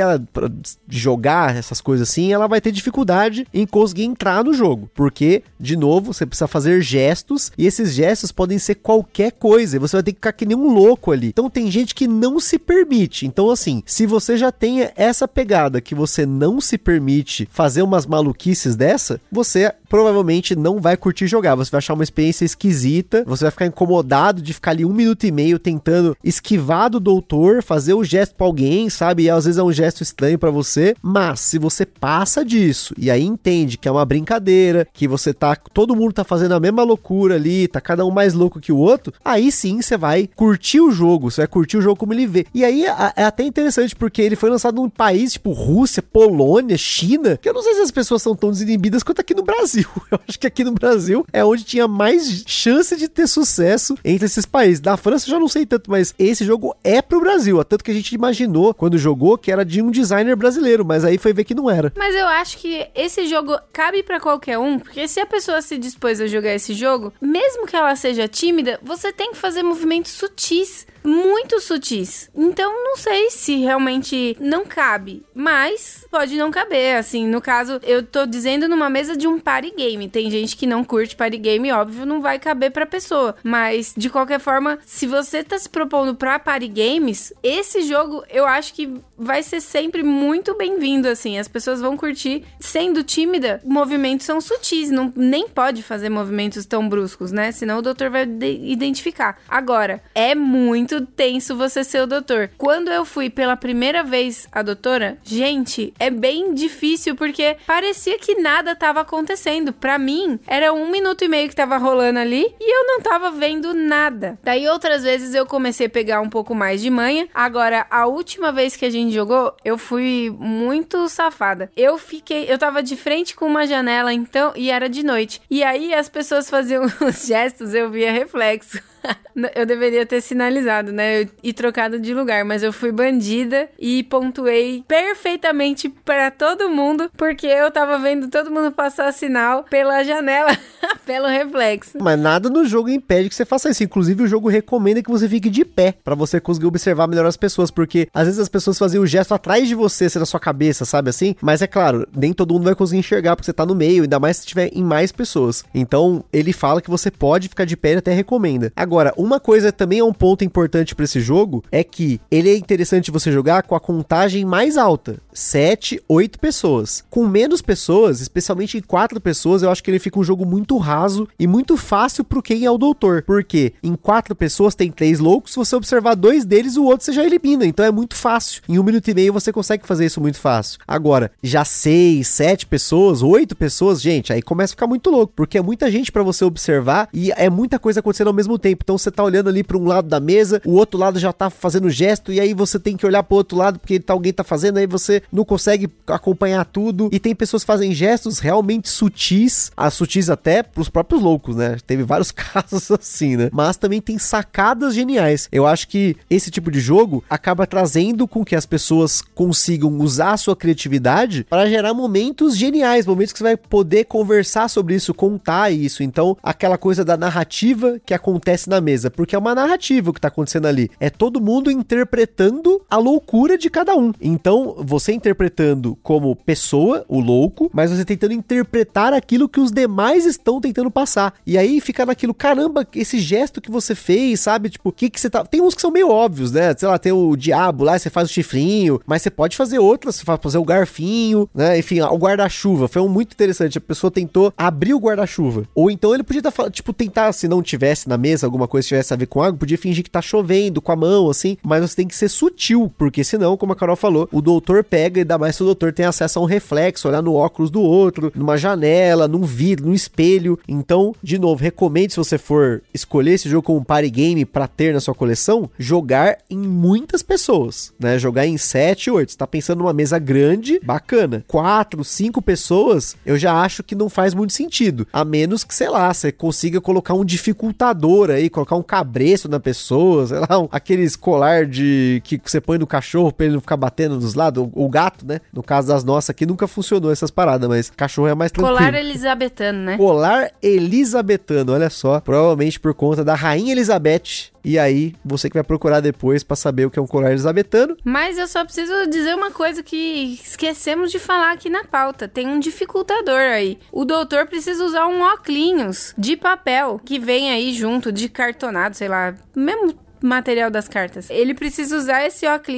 de 0.87 0.99
jogar 0.99 1.55
essas 1.55 1.79
coisas 1.79 2.09
assim, 2.09 2.33
ela 2.33 2.47
vai 2.47 2.58
ter 2.61 2.71
dificuldade 2.71 3.47
em 3.53 3.65
conseguir 3.65 4.03
entrar 4.03 4.43
no 4.43 4.53
jogo, 4.53 4.89
porque 4.93 5.43
de 5.59 5.75
novo, 5.75 6.13
você 6.13 6.25
precisa 6.25 6.47
fazer 6.47 6.81
gestos 6.81 7.51
e 7.57 7.65
esses 7.67 7.93
gestos 7.93 8.31
podem 8.31 8.57
ser 8.57 8.75
qualquer 8.75 9.31
coisa, 9.31 9.75
e 9.75 9.79
você 9.79 9.97
vai 9.97 10.03
ter 10.03 10.11
que 10.13 10.17
ficar 10.17 10.33
que 10.33 10.45
nem 10.45 10.57
um 10.57 10.73
louco 10.73 11.11
ali. 11.11 11.27
Então 11.27 11.49
tem 11.49 11.69
gente 11.69 11.93
que 11.93 12.07
não 12.07 12.39
se 12.39 12.57
permite. 12.57 13.25
Então 13.25 13.49
assim, 13.49 13.83
se 13.85 14.05
você 14.05 14.37
já 14.37 14.51
tem 14.51 14.89
essa 14.95 15.27
pegada 15.27 15.81
que 15.81 15.93
você 15.93 16.25
não 16.25 16.61
se 16.61 16.77
permite 16.77 17.47
fazer 17.51 17.81
umas 17.81 18.05
maluquices 18.05 18.75
dessa, 18.75 19.19
você 19.31 19.73
provavelmente 19.89 20.55
não 20.55 20.79
vai 20.79 20.95
curtir 20.95 21.27
jogar. 21.27 21.55
Você 21.55 21.71
vai 21.71 21.79
achar 21.79 21.93
uma 21.93 22.03
experiência 22.03 22.45
esquisita, 22.45 23.23
você 23.25 23.45
vai 23.45 23.51
ficar 23.51 23.65
incomodado 23.65 24.41
de 24.41 24.53
ficar 24.53 24.71
ali 24.71 24.85
um 24.85 24.93
minuto 24.93 25.25
e 25.25 25.31
meio 25.31 25.59
tentando 25.59 26.15
esquivar 26.23 26.89
do 26.89 26.99
doutor, 26.99 27.63
fazer 27.63 27.93
o 27.93 28.03
gesto 28.03 28.35
para 28.35 28.45
alguém, 28.45 28.89
sabe? 28.89 29.23
E 29.23 29.29
às 29.29 29.45
vezes 29.45 29.57
é 29.57 29.63
um 29.63 29.73
gesto 29.73 30.03
estranho 30.03 30.37
para 30.37 30.51
você. 30.51 30.95
Mas 31.01 31.39
se 31.41 31.57
você 31.57 31.85
passa 31.85 32.45
disso 32.49 32.93
e 32.97 33.09
aí 33.09 33.23
entende 33.23 33.77
que 33.77 33.87
é 33.87 33.91
uma 33.91 34.05
brincadeira, 34.05 34.87
que 34.91 35.07
você 35.07 35.33
tá. 35.33 35.55
Todo 35.55 35.95
mundo 35.95 36.13
tá 36.13 36.23
fazendo 36.23 36.53
a 36.53 36.59
mesma 36.59 36.83
loucura 36.83 37.35
ali, 37.35 37.67
tá 37.67 37.79
cada 37.79 38.05
um 38.05 38.11
mais 38.11 38.33
louco 38.33 38.59
que 38.59 38.71
o 38.71 38.77
outro, 38.77 39.13
aí 39.23 39.51
sim 39.51 39.81
você 39.81 39.95
vai 39.95 40.29
curtir 40.35 40.81
o 40.81 40.91
jogo, 40.91 41.31
você 41.31 41.41
vai 41.41 41.47
curtir 41.47 41.77
o 41.77 41.81
jogo 41.81 41.95
como 41.95 42.13
ele 42.13 42.27
vê. 42.27 42.45
E 42.53 42.65
aí 42.65 42.85
é 42.85 43.23
até 43.23 43.43
interessante 43.43 43.95
porque 43.95 44.21
ele 44.21 44.35
foi 44.35 44.49
lançado 44.49 44.75
num 44.75 44.89
país 44.89 45.33
tipo 45.33 45.51
Rússia, 45.51 46.01
Polônia, 46.03 46.77
China, 46.77 47.37
que 47.37 47.47
eu 47.47 47.53
não 47.53 47.61
sei 47.61 47.75
se 47.75 47.81
as 47.81 47.91
pessoas 47.91 48.21
são 48.21 48.35
tão 48.35 48.49
desinibidas 48.49 49.03
quanto 49.03 49.21
aqui 49.21 49.33
no 49.33 49.43
Brasil. 49.43 49.59
Brasil. 49.59 49.89
Eu 50.09 50.19
acho 50.27 50.39
que 50.39 50.47
aqui 50.47 50.63
no 50.63 50.71
Brasil 50.71 51.25
é 51.31 51.43
onde 51.43 51.63
tinha 51.63 51.87
mais 51.87 52.43
chance 52.47 52.95
de 52.95 53.07
ter 53.07 53.27
sucesso 53.27 53.95
entre 54.03 54.25
esses 54.25 54.45
países. 54.45 54.79
Da 54.79 54.97
França 54.97 55.27
eu 55.27 55.31
já 55.31 55.39
não 55.39 55.47
sei 55.47 55.65
tanto, 55.65 55.91
mas 55.91 56.13
esse 56.17 56.43
jogo 56.45 56.75
é 56.83 57.01
pro 57.01 57.19
Brasil. 57.19 57.63
Tanto 57.63 57.83
que 57.83 57.91
a 57.91 57.93
gente 57.93 58.13
imaginou 58.13 58.73
quando 58.73 58.97
jogou 58.97 59.37
que 59.37 59.51
era 59.51 59.63
de 59.63 59.81
um 59.81 59.91
designer 59.91 60.35
brasileiro, 60.35 60.85
mas 60.85 61.05
aí 61.05 61.17
foi 61.17 61.33
ver 61.33 61.43
que 61.43 61.53
não 61.53 61.69
era. 61.69 61.91
Mas 61.97 62.15
eu 62.15 62.27
acho 62.27 62.38
que 62.43 62.87
esse 62.95 63.27
jogo 63.27 63.57
cabe 63.71 64.03
para 64.03 64.19
qualquer 64.19 64.57
um, 64.57 64.79
porque 64.79 65.07
se 65.07 65.19
a 65.19 65.25
pessoa 65.25 65.61
se 65.61 65.77
dispôs 65.77 66.21
a 66.21 66.27
jogar 66.27 66.53
esse 66.53 66.73
jogo, 66.73 67.13
mesmo 67.21 67.65
que 67.65 67.75
ela 67.75 67.95
seja 67.95 68.27
tímida, 68.27 68.79
você 68.81 69.11
tem 69.11 69.31
que 69.31 69.37
fazer 69.37 69.63
movimentos 69.63 70.11
sutis 70.11 70.87
muito 71.03 71.59
sutis. 71.59 72.29
Então 72.35 72.71
não 72.83 72.97
sei 72.97 73.29
se 73.29 73.55
realmente 73.57 74.35
não 74.39 74.65
cabe, 74.65 75.23
mas 75.33 76.05
pode 76.11 76.35
não 76.37 76.51
caber. 76.51 76.97
Assim, 76.97 77.27
no 77.27 77.41
caso, 77.41 77.79
eu 77.83 78.03
tô 78.03 78.25
dizendo 78.25 78.67
numa 78.67 78.89
mesa 78.89 79.15
de 79.15 79.27
um 79.27 79.39
party 79.39 79.71
game. 79.75 80.09
Tem 80.09 80.29
gente 80.29 80.55
que 80.55 80.67
não 80.67 80.83
curte 80.83 81.15
party 81.15 81.37
game, 81.37 81.71
óbvio, 81.71 82.05
não 82.05 82.21
vai 82.21 82.39
caber 82.39 82.71
pra 82.71 82.85
pessoa. 82.85 83.35
Mas 83.43 83.93
de 83.95 84.09
qualquer 84.09 84.39
forma, 84.39 84.79
se 84.85 85.05
você 85.07 85.43
tá 85.43 85.57
se 85.57 85.69
propondo 85.69 86.15
pra 86.15 86.39
party 86.39 86.67
games, 86.67 87.33
esse 87.43 87.81
jogo 87.81 88.23
eu 88.29 88.45
acho 88.45 88.73
que 88.73 88.89
vai 89.17 89.43
ser 89.43 89.61
sempre 89.61 90.03
muito 90.03 90.55
bem-vindo. 90.55 91.07
Assim, 91.07 91.37
as 91.37 91.47
pessoas 91.47 91.81
vão 91.81 91.97
curtir. 91.97 92.43
Sendo 92.59 93.03
tímida, 93.03 93.61
movimentos 93.65 94.25
são 94.25 94.39
sutis, 94.39 94.89
não, 94.89 95.11
nem 95.15 95.47
pode 95.47 95.83
fazer 95.83 96.09
movimentos 96.09 96.65
tão 96.65 96.87
bruscos, 96.87 97.31
né? 97.31 97.51
Senão 97.51 97.79
o 97.79 97.81
doutor 97.81 98.09
vai 98.09 98.23
identificar. 98.23 99.39
Agora, 99.47 100.01
é 100.13 100.33
muito 100.33 100.88
muito 100.89 101.05
tenso 101.05 101.55
você 101.55 101.83
ser 101.83 102.01
o 102.01 102.07
doutor. 102.07 102.49
Quando 102.57 102.89
eu 102.89 103.05
fui 103.05 103.29
pela 103.29 103.55
primeira 103.55 104.03
vez 104.03 104.47
a 104.51 104.63
doutora, 104.63 105.17
gente, 105.23 105.93
é 105.99 106.09
bem 106.09 106.53
difícil 106.53 107.15
porque 107.15 107.57
parecia 107.67 108.17
que 108.17 108.41
nada 108.41 108.75
tava 108.75 109.01
acontecendo. 109.01 109.71
Para 109.71 109.99
mim, 109.99 110.39
era 110.47 110.73
um 110.73 110.89
minuto 110.89 111.23
e 111.23 111.27
meio 111.27 111.47
que 111.47 111.55
tava 111.55 111.77
rolando 111.77 112.17
ali 112.17 112.55
e 112.59 112.75
eu 112.75 112.87
não 112.87 113.01
tava 113.01 113.29
vendo 113.29 113.73
nada. 113.73 114.39
Daí 114.43 114.67
outras 114.67 115.03
vezes 115.03 115.35
eu 115.35 115.45
comecei 115.45 115.85
a 115.85 115.89
pegar 115.89 116.21
um 116.21 116.29
pouco 116.29 116.55
mais 116.55 116.81
de 116.81 116.89
manha. 116.89 117.27
Agora, 117.33 117.85
a 117.91 118.07
última 118.07 118.51
vez 118.51 118.75
que 118.75 118.85
a 118.85 118.89
gente 118.89 119.13
jogou, 119.13 119.55
eu 119.63 119.77
fui 119.77 120.35
muito 120.39 121.07
safada. 121.07 121.71
Eu 121.77 121.99
fiquei, 121.99 122.51
eu 122.51 122.57
tava 122.57 122.81
de 122.81 122.95
frente 122.95 123.35
com 123.35 123.45
uma 123.45 123.67
janela 123.67 124.11
então 124.11 124.53
e 124.55 124.71
era 124.71 124.89
de 124.89 125.03
noite. 125.03 125.39
E 125.51 125.63
aí 125.63 125.93
as 125.93 126.09
pessoas 126.09 126.49
faziam 126.49 126.85
os 127.05 127.27
gestos, 127.27 127.75
eu 127.75 127.91
via 127.91 128.11
reflexo. 128.11 128.81
eu 129.55 129.65
deveria 129.65 130.05
ter 130.05 130.21
sinalizado, 130.21 130.78
né? 130.83 131.27
E 131.43 131.53
trocado 131.53 131.99
de 131.99 132.13
lugar, 132.13 132.43
mas 132.45 132.63
eu 132.63 132.71
fui 132.71 132.91
bandida 132.91 133.69
e 133.77 134.03
pontuei 134.03 134.83
perfeitamente 134.87 135.89
para 135.89 136.31
todo 136.31 136.69
mundo, 136.69 137.09
porque 137.15 137.47
eu 137.47 137.69
tava 137.71 137.97
vendo 137.99 138.29
todo 138.29 138.51
mundo 138.51 138.71
passar 138.71 139.11
sinal 139.11 139.63
pela 139.69 140.03
janela, 140.03 140.55
pelo 141.05 141.27
reflexo. 141.27 141.97
Mas 142.01 142.19
nada 142.19 142.49
no 142.49 142.65
jogo 142.65 142.89
impede 142.89 143.29
que 143.29 143.35
você 143.35 143.45
faça 143.45 143.69
isso. 143.69 143.83
Inclusive, 143.83 144.23
o 144.23 144.27
jogo 144.27 144.49
recomenda 144.49 145.03
que 145.03 145.11
você 145.11 145.27
fique 145.27 145.49
de 145.49 145.65
pé 145.65 145.93
para 146.03 146.15
você 146.15 146.39
conseguir 146.39 146.67
observar 146.67 147.07
melhor 147.07 147.25
as 147.25 147.37
pessoas, 147.37 147.71
porque 147.71 148.07
às 148.13 148.25
vezes 148.25 148.39
as 148.39 148.49
pessoas 148.49 148.77
faziam 148.77 149.03
o 149.03 149.07
gesto 149.07 149.33
atrás 149.33 149.67
de 149.67 149.75
você, 149.75 150.05
assim, 150.05 150.19
na 150.19 150.25
sua 150.25 150.39
cabeça, 150.39 150.85
sabe 150.85 151.09
assim? 151.09 151.35
Mas 151.41 151.61
é 151.61 151.67
claro, 151.67 152.07
nem 152.15 152.33
todo 152.33 152.53
mundo 152.53 152.63
vai 152.63 152.75
conseguir 152.75 152.99
enxergar 152.99 153.35
porque 153.35 153.45
você 153.45 153.53
tá 153.53 153.65
no 153.65 153.75
meio, 153.75 154.03
ainda 154.03 154.19
mais 154.19 154.37
se 154.37 154.45
tiver 154.45 154.69
em 154.73 154.83
mais 154.83 155.11
pessoas. 155.11 155.63
Então, 155.73 156.23
ele 156.31 156.53
fala 156.53 156.81
que 156.81 156.89
você 156.89 157.11
pode 157.11 157.47
ficar 157.49 157.65
de 157.65 157.75
pé 157.75 157.93
e 157.93 157.97
até 157.97 158.13
recomenda. 158.13 158.71
Agora, 158.75 159.13
uma 159.17 159.39
coisa 159.39 159.71
também 159.71 159.99
é 159.99 160.03
um 160.03 160.13
ponto 160.13 160.43
importante 160.43 160.68
para 160.69 161.05
esse 161.05 161.19
jogo, 161.19 161.63
é 161.71 161.83
que 161.83 162.19
ele 162.29 162.49
é 162.49 162.55
interessante 162.55 163.11
você 163.11 163.31
jogar 163.31 163.63
com 163.63 163.75
a 163.75 163.79
contagem 163.79 164.45
mais 164.45 164.77
alta, 164.77 165.17
7, 165.33 166.01
8 166.07 166.39
pessoas. 166.39 167.03
Com 167.09 167.27
menos 167.27 167.61
pessoas, 167.61 168.21
especialmente 168.21 168.77
em 168.77 168.81
4 168.81 169.19
pessoas, 169.19 169.61
eu 169.61 169.69
acho 169.69 169.83
que 169.83 169.91
ele 169.91 169.99
fica 169.99 170.19
um 170.19 170.23
jogo 170.23 170.45
muito 170.45 170.77
raso 170.77 171.27
e 171.37 171.47
muito 171.47 171.75
fácil 171.75 172.23
pro 172.23 172.41
quem 172.41 172.65
é 172.65 172.71
o 172.71 172.77
doutor, 172.77 173.23
porque 173.23 173.73
em 173.83 173.95
4 173.95 174.35
pessoas 174.35 174.75
tem 174.75 174.91
3 174.91 175.19
loucos, 175.19 175.53
se 175.53 175.57
você 175.57 175.75
observar 175.75 176.15
dois 176.15 176.45
deles, 176.45 176.77
o 176.77 176.83
outro 176.83 177.05
você 177.05 177.11
já 177.11 177.23
elimina, 177.23 177.65
então 177.65 177.85
é 177.85 177.91
muito 177.91 178.15
fácil. 178.15 178.61
Em 178.67 178.77
um 178.77 178.83
minuto 178.83 179.07
e 179.09 179.13
meio 179.13 179.33
você 179.33 179.51
consegue 179.51 179.85
fazer 179.85 180.05
isso 180.05 180.21
muito 180.21 180.39
fácil. 180.39 180.79
Agora, 180.87 181.31
já 181.41 181.65
6, 181.65 182.27
7 182.27 182.65
pessoas, 182.67 183.21
8 183.21 183.55
pessoas, 183.55 184.01
gente, 184.01 184.31
aí 184.31 184.41
começa 184.41 184.71
a 184.71 184.75
ficar 184.75 184.87
muito 184.87 185.09
louco, 185.09 185.33
porque 185.35 185.57
é 185.57 185.61
muita 185.61 185.89
gente 185.91 186.11
para 186.11 186.23
você 186.23 186.43
observar 186.45 187.09
e 187.13 187.31
é 187.31 187.49
muita 187.49 187.79
coisa 187.79 187.99
acontecendo 187.99 188.27
ao 188.27 188.33
mesmo 188.33 188.57
tempo. 188.57 188.81
Então 188.83 188.97
você 188.97 189.11
tá 189.11 189.23
olhando 189.23 189.49
ali 189.49 189.63
para 189.63 189.77
um 189.77 189.85
lado 189.85 190.07
da 190.07 190.19
mesa, 190.19 190.58
o 190.65 190.73
outro 190.73 190.99
lado 190.99 191.19
já 191.19 191.31
tá 191.31 191.49
fazendo 191.49 191.89
gesto, 191.89 192.31
e 192.31 192.39
aí 192.39 192.53
você 192.53 192.79
tem 192.79 192.97
que 192.97 193.05
olhar 193.05 193.23
pro 193.23 193.37
outro 193.37 193.57
lado 193.57 193.79
porque 193.79 193.99
tá, 193.99 194.13
alguém 194.13 194.33
tá 194.33 194.43
fazendo, 194.43 194.77
aí 194.77 194.87
você 194.87 195.21
não 195.31 195.45
consegue 195.45 195.89
acompanhar 196.07 196.65
tudo. 196.65 197.09
E 197.11 197.19
tem 197.19 197.35
pessoas 197.35 197.63
que 197.63 197.67
fazem 197.67 197.93
gestos 197.93 198.39
realmente 198.39 198.89
sutis, 198.89 199.71
as 199.75 199.93
sutis 199.93 200.29
até 200.29 200.63
pros 200.63 200.89
próprios 200.89 201.21
loucos, 201.21 201.55
né? 201.55 201.77
Teve 201.85 202.03
vários 202.03 202.31
casos 202.33 202.91
assim, 202.91 203.35
né? 203.37 203.49
Mas 203.51 203.77
também 203.77 204.01
tem 204.01 204.17
sacadas 204.17 204.93
geniais. 204.93 205.47
Eu 205.51 205.65
acho 205.65 205.87
que 205.87 206.15
esse 206.29 206.51
tipo 206.51 206.71
de 206.71 206.79
jogo 206.79 207.23
acaba 207.29 207.65
trazendo 207.65 208.27
com 208.27 208.43
que 208.43 208.55
as 208.55 208.65
pessoas 208.65 209.21
consigam 209.21 209.97
usar 209.99 210.33
a 210.33 210.37
sua 210.37 210.55
criatividade 210.55 211.45
para 211.49 211.69
gerar 211.69 211.93
momentos 211.93 212.57
geniais, 212.57 213.05
momentos 213.05 213.33
que 213.33 213.39
você 213.39 213.43
vai 213.43 213.57
poder 213.57 214.05
conversar 214.05 214.67
sobre 214.69 214.95
isso, 214.95 215.13
contar 215.13 215.71
isso. 215.71 216.03
Então, 216.03 216.37
aquela 216.43 216.77
coisa 216.77 217.03
da 217.03 217.17
narrativa 217.17 217.99
que 218.05 218.13
acontece 218.13 218.69
na 218.69 218.81
mesa, 218.81 219.09
porque 219.09 219.35
é 219.35 219.39
uma 219.39 219.55
narrativa 219.55 220.09
o 220.09 220.13
que 220.13 220.21
tá 220.21 220.27
acontecendo 220.27 220.48
ali. 220.57 220.89
É 220.99 221.09
todo 221.09 221.39
mundo 221.39 221.69
interpretando 221.71 222.81
a 222.89 222.97
loucura 222.97 223.57
de 223.57 223.69
cada 223.69 223.95
um. 223.95 224.11
Então, 224.19 224.75
você 224.79 225.13
interpretando 225.13 225.97
como 226.01 226.35
pessoa, 226.35 227.05
o 227.07 227.19
louco, 227.19 227.69
mas 227.73 227.91
você 227.91 228.03
tentando 228.03 228.33
interpretar 228.33 229.13
aquilo 229.13 229.47
que 229.47 229.59
os 229.59 229.71
demais 229.71 230.25
estão 230.25 230.59
tentando 230.59 230.89
passar. 230.89 231.33
E 231.45 231.57
aí 231.57 231.79
fica 231.79 232.05
naquilo, 232.05 232.33
caramba, 232.33 232.87
esse 232.95 233.19
gesto 233.19 233.61
que 233.61 233.71
você 233.71 233.93
fez, 233.93 234.39
sabe? 234.39 234.69
Tipo, 234.69 234.89
o 234.89 234.91
que 234.91 235.09
que 235.09 235.19
você 235.19 235.29
tá. 235.29 235.45
Tem 235.45 235.61
uns 235.61 235.75
que 235.75 235.81
são 235.81 235.91
meio 235.91 236.09
óbvios, 236.09 236.51
né? 236.51 236.73
Sei 236.75 236.87
lá, 236.87 236.97
tem 236.97 237.11
o 237.11 237.35
diabo 237.35 237.83
lá, 237.83 237.97
você 237.97 238.09
faz 238.09 238.29
o 238.29 238.33
chifrinho, 238.33 238.99
mas 239.05 239.21
você 239.21 239.29
pode 239.29 239.55
fazer 239.55 239.79
outras, 239.79 240.15
você 240.15 240.23
faz 240.23 240.39
fazer 240.41 240.57
o 240.57 240.65
garfinho, 240.65 241.47
né? 241.53 241.77
Enfim, 241.77 242.01
o 242.01 242.17
guarda-chuva. 242.17 242.87
Foi 242.87 243.01
um 243.01 243.09
muito 243.09 243.33
interessante. 243.33 243.77
A 243.77 243.81
pessoa 243.81 244.09
tentou 244.09 244.53
abrir 244.57 244.93
o 244.93 244.99
guarda-chuva. 244.99 245.63
Ou 245.75 245.91
então 245.91 246.13
ele 246.13 246.23
podia 246.23 246.41
tá, 246.41 246.51
tipo, 246.69 246.93
tentar, 246.93 247.31
se 247.33 247.47
não 247.47 247.61
tivesse 247.61 248.09
na 248.09 248.17
mesa 248.17 248.47
alguma 248.47 248.67
coisa 248.67 248.85
que 248.85 248.89
tivesse 248.89 249.13
a 249.13 249.17
ver 249.17 249.27
com 249.27 249.41
água, 249.41 249.59
podia 249.59 249.77
fingir 249.77 250.03
que 250.03 250.09
tá 250.09 250.21
chorando 250.21 250.38
chovendo 250.39 250.81
com 250.81 250.91
a 250.91 250.95
mão, 250.95 251.29
assim, 251.29 251.57
mas 251.61 251.81
você 251.81 251.97
tem 251.97 252.07
que 252.07 252.15
ser 252.15 252.29
sutil, 252.29 252.91
porque 252.97 253.23
senão, 253.23 253.57
como 253.57 253.73
a 253.73 253.75
Carol 253.75 253.95
falou, 253.95 254.27
o 254.31 254.41
doutor 254.41 254.83
pega 254.83 255.19
e 255.19 255.25
dá 255.25 255.37
mais 255.37 255.55
se 255.55 255.63
o 255.63 255.65
doutor 255.65 255.91
tem 255.91 256.05
acesso 256.05 256.39
a 256.39 256.41
um 256.41 256.45
reflexo, 256.45 257.07
olhar 257.07 257.21
no 257.21 257.35
óculos 257.35 257.69
do 257.69 257.81
outro, 257.81 258.31
numa 258.33 258.57
janela, 258.57 259.27
num 259.27 259.43
vidro, 259.43 259.87
num 259.87 259.93
espelho. 259.93 260.57
Então, 260.67 261.13
de 261.21 261.37
novo, 261.37 261.61
recomendo 261.61 262.11
se 262.11 262.17
você 262.17 262.37
for 262.37 262.81
escolher 262.93 263.33
esse 263.33 263.49
jogo 263.49 263.63
como 263.63 263.83
party 263.83 264.09
game 264.09 264.45
para 264.45 264.67
ter 264.67 264.93
na 264.93 264.99
sua 264.99 265.13
coleção, 265.13 265.69
jogar 265.77 266.37
em 266.49 266.57
muitas 266.57 267.21
pessoas, 267.21 267.91
né? 267.99 268.17
Jogar 268.17 268.47
em 268.47 268.57
7, 268.57 269.11
8. 269.11 269.31
Você 269.31 269.37
tá 269.37 269.47
pensando 269.47 269.79
numa 269.79 269.93
mesa 269.93 270.17
grande, 270.17 270.79
bacana. 270.81 271.43
4, 271.47 272.03
5 272.03 272.41
pessoas, 272.41 273.15
eu 273.25 273.37
já 273.37 273.61
acho 273.61 273.83
que 273.83 273.95
não 273.95 274.09
faz 274.09 274.33
muito 274.33 274.53
sentido. 274.53 275.05
A 275.11 275.25
menos 275.25 275.63
que, 275.63 275.75
sei 275.75 275.89
lá, 275.89 276.13
você 276.13 276.31
consiga 276.31 276.79
colocar 276.79 277.13
um 277.13 277.25
dificultador 277.25 278.29
aí, 278.29 278.49
colocar 278.49 278.75
um 278.75 278.83
cabreço 278.83 279.49
na 279.49 279.59
pessoa, 279.59 280.27
sei 280.29 280.39
lá, 280.39 280.59
um, 280.59 280.67
aqueles 280.71 281.15
colar 281.15 281.65
de 281.65 282.21
que 282.23 282.39
você 282.43 282.61
põe 282.61 282.77
no 282.77 282.87
cachorro 282.87 283.31
pra 283.31 283.45
ele 283.45 283.55
não 283.55 283.61
ficar 283.61 283.77
batendo 283.77 284.17
dos 284.17 284.33
lados, 284.33 284.67
o, 284.73 284.89
gato, 284.89 285.25
né? 285.25 285.39
No 285.53 285.61
caso 285.61 285.87
das 285.87 286.03
nossas 286.03 286.29
aqui 286.31 286.45
nunca 286.45 286.67
funcionou 286.67 287.11
essas 287.11 287.31
paradas, 287.31 287.67
mas 287.67 287.89
cachorro 287.89 288.27
é 288.27 288.35
mais 288.35 288.51
tranquilo. 288.51 288.77
Colar 288.77 288.93
elisabetano, 288.93 289.79
né? 289.79 289.97
Colar 289.97 290.51
elisabetano, 290.61 291.73
olha 291.73 291.89
só. 291.89 292.19
Provavelmente 292.21 292.79
por 292.79 292.93
conta 292.93 293.23
da 293.23 293.35
rainha 293.35 293.71
Elizabeth 293.71 294.51
e 294.63 294.77
aí, 294.77 295.15
você 295.23 295.49
que 295.49 295.55
vai 295.55 295.63
procurar 295.63 295.99
depois 295.99 296.43
para 296.43 296.55
saber 296.55 296.85
o 296.85 296.91
que 296.91 296.99
é 296.99 297.01
um 297.01 297.07
colar 297.07 297.31
elisabetano. 297.31 297.95
Mas 298.03 298.37
eu 298.37 298.47
só 298.47 298.63
preciso 298.63 299.07
dizer 299.07 299.33
uma 299.35 299.51
coisa 299.51 299.81
que 299.81 300.39
esquecemos 300.43 301.11
de 301.11 301.19
falar 301.19 301.53
aqui 301.53 301.69
na 301.69 301.83
pauta. 301.85 302.27
Tem 302.27 302.47
um 302.47 302.59
dificultador 302.59 303.39
aí. 303.39 303.79
O 303.91 304.05
doutor 304.05 304.47
precisa 304.47 304.83
usar 304.83 305.07
um 305.07 305.21
óculos 305.21 306.13
de 306.17 306.35
papel 306.35 306.99
que 307.03 307.17
vem 307.17 307.51
aí 307.51 307.73
junto 307.73 308.11
de 308.11 308.27
cartonado, 308.27 308.95
sei 308.95 309.07
lá, 309.07 309.33
mesmo 309.55 309.95
material 310.21 310.69
das 310.69 310.87
cartas. 310.87 311.29
Ele 311.29 311.53
precisa 311.53 311.97
usar 311.97 312.25
esse 312.25 312.45
óculos 312.45 312.69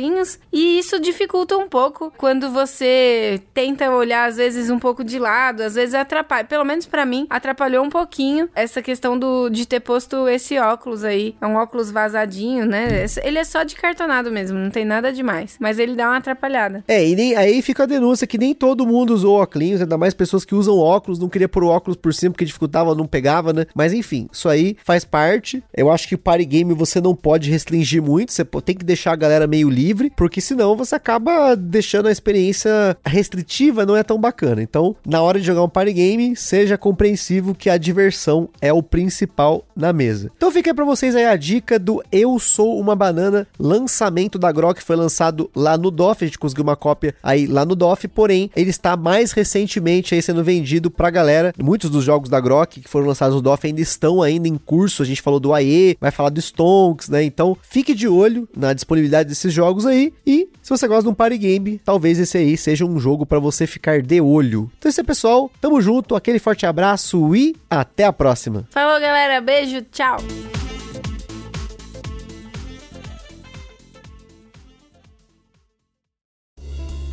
e 0.53 0.79
isso 0.79 0.99
dificulta 0.99 1.57
um 1.57 1.67
pouco 1.67 2.13
quando 2.17 2.49
você 2.49 3.41
tenta 3.53 3.89
olhar 3.91 4.29
às 4.29 4.37
vezes 4.37 4.69
um 4.69 4.79
pouco 4.79 5.03
de 5.03 5.19
lado, 5.19 5.61
às 5.61 5.75
vezes 5.75 5.93
atrapalha. 5.93 6.45
Pelo 6.45 6.63
menos 6.63 6.85
para 6.85 7.05
mim, 7.05 7.27
atrapalhou 7.29 7.83
um 7.83 7.89
pouquinho 7.89 8.49
essa 8.55 8.81
questão 8.81 9.17
do 9.17 9.49
de 9.49 9.67
ter 9.67 9.79
posto 9.79 10.27
esse 10.29 10.57
óculos 10.57 11.03
aí. 11.03 11.35
É 11.41 11.47
um 11.47 11.55
óculos 11.55 11.91
vazadinho, 11.91 12.65
né? 12.65 13.05
Ele 13.23 13.39
é 13.39 13.43
só 13.43 13.63
de 13.63 13.75
cartonado 13.75 14.31
mesmo, 14.31 14.57
não 14.57 14.69
tem 14.69 14.85
nada 14.85 15.11
demais, 15.11 15.57
mas 15.59 15.79
ele 15.79 15.95
dá 15.95 16.07
uma 16.07 16.17
atrapalhada. 16.17 16.83
É, 16.87 17.05
e 17.05 17.15
nem, 17.15 17.35
aí 17.35 17.61
fica 17.61 17.83
a 17.83 17.87
denúncia 17.87 18.27
que 18.27 18.37
nem 18.37 18.53
todo 18.53 18.87
mundo 18.87 19.13
usou 19.13 19.41
óculos, 19.41 19.81
ainda 19.81 19.97
mais 19.97 20.13
pessoas 20.13 20.45
que 20.45 20.55
usam 20.55 20.77
óculos, 20.77 21.19
não 21.19 21.27
queria 21.27 21.49
pôr 21.49 21.63
o 21.63 21.67
óculos 21.67 21.97
por 21.97 22.13
cima 22.13 22.31
porque 22.31 22.45
dificultava, 22.45 22.95
não 22.95 23.07
pegava, 23.07 23.51
né? 23.51 23.65
Mas 23.75 23.93
enfim, 23.93 24.29
isso 24.31 24.47
aí 24.47 24.77
faz 24.83 25.03
parte. 25.03 25.63
Eu 25.75 25.91
acho 25.91 26.07
que 26.07 26.15
party 26.15 26.45
game 26.45 26.73
você 26.73 27.01
não 27.01 27.15
pode 27.15 27.30
pode 27.31 27.49
restringir 27.49 28.03
muito, 28.03 28.33
você 28.33 28.43
tem 28.43 28.75
que 28.75 28.83
deixar 28.83 29.13
a 29.13 29.15
galera 29.15 29.47
meio 29.47 29.69
livre, 29.69 30.11
porque 30.17 30.41
senão 30.41 30.75
você 30.75 30.95
acaba 30.95 31.55
deixando 31.55 32.09
a 32.09 32.11
experiência 32.11 32.97
restritiva, 33.05 33.85
não 33.85 33.95
é 33.95 34.03
tão 34.03 34.19
bacana. 34.19 34.61
Então, 34.61 34.97
na 35.07 35.21
hora 35.21 35.39
de 35.39 35.45
jogar 35.45 35.63
um 35.63 35.69
party 35.69 35.93
game, 35.93 36.35
seja 36.35 36.77
compreensivo 36.77 37.55
que 37.55 37.69
a 37.69 37.77
diversão 37.77 38.49
é 38.59 38.73
o 38.73 38.83
principal 38.83 39.63
na 39.73 39.93
mesa. 39.93 40.29
Então 40.35 40.51
fica 40.51 40.75
pra 40.75 40.83
vocês 40.83 41.15
aí 41.15 41.25
a 41.25 41.37
dica 41.37 41.79
do 41.79 42.03
Eu 42.11 42.37
Sou 42.37 42.77
Uma 42.77 42.97
Banana, 42.97 43.47
lançamento 43.57 44.37
da 44.37 44.51
Grok, 44.51 44.83
foi 44.83 44.97
lançado 44.97 45.49
lá 45.55 45.77
no 45.77 45.89
DOF, 45.89 46.25
a 46.25 46.27
gente 46.27 46.37
conseguiu 46.37 46.65
uma 46.65 46.75
cópia 46.75 47.15
aí 47.23 47.47
lá 47.47 47.63
no 47.63 47.77
DOF, 47.77 48.09
porém, 48.09 48.51
ele 48.57 48.71
está 48.71 48.97
mais 48.97 49.31
recentemente 49.31 50.13
aí 50.13 50.21
sendo 50.21 50.43
vendido 50.43 50.91
pra 50.91 51.09
galera. 51.09 51.53
Muitos 51.57 51.89
dos 51.89 52.03
jogos 52.03 52.29
da 52.29 52.41
Grok 52.41 52.81
que 52.81 52.89
foram 52.89 53.07
lançados 53.07 53.37
no 53.37 53.41
DOF 53.41 53.65
ainda 53.65 53.79
estão 53.79 54.21
ainda 54.21 54.49
em 54.49 54.57
curso, 54.57 55.01
a 55.01 55.05
gente 55.05 55.21
falou 55.21 55.39
do 55.39 55.53
AE, 55.53 55.95
vai 56.01 56.11
falar 56.11 56.27
do 56.27 56.41
Stonks, 56.41 57.07
né? 57.21 57.23
Então 57.23 57.57
fique 57.61 57.93
de 57.93 58.07
olho 58.07 58.49
na 58.55 58.73
disponibilidade 58.73 59.29
desses 59.29 59.53
jogos 59.53 59.85
aí 59.85 60.13
e 60.25 60.49
se 60.61 60.69
você 60.69 60.87
gosta 60.87 61.03
de 61.03 61.09
um 61.09 61.13
party 61.13 61.37
game, 61.37 61.81
talvez 61.83 62.19
esse 62.19 62.37
aí 62.37 62.57
seja 62.57 62.85
um 62.85 62.99
jogo 62.99 63.25
para 63.25 63.39
você 63.39 63.67
ficar 63.67 64.01
de 64.01 64.19
olho. 64.19 64.69
Então 64.77 64.89
é 64.89 64.91
isso 64.91 65.01
aí, 65.01 65.05
pessoal. 65.05 65.51
Tamo 65.61 65.81
junto, 65.81 66.15
aquele 66.15 66.39
forte 66.39 66.65
abraço 66.65 67.35
e 67.35 67.55
até 67.69 68.05
a 68.05 68.13
próxima. 68.13 68.67
Falou, 68.71 68.99
galera. 68.99 69.41
Beijo, 69.41 69.81
tchau. 69.91 70.17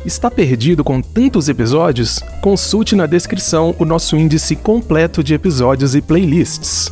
Está 0.05 0.31
perdido 0.31 0.83
com 0.83 1.01
tantos 1.01 1.49
episódios? 1.49 2.19
Consulte 2.41 2.95
na 2.95 3.05
descrição 3.05 3.75
o 3.77 3.85
nosso 3.85 4.15
índice 4.15 4.55
completo 4.55 5.21
de 5.21 5.33
episódios 5.33 5.93
e 5.93 6.01
playlists. 6.01 6.89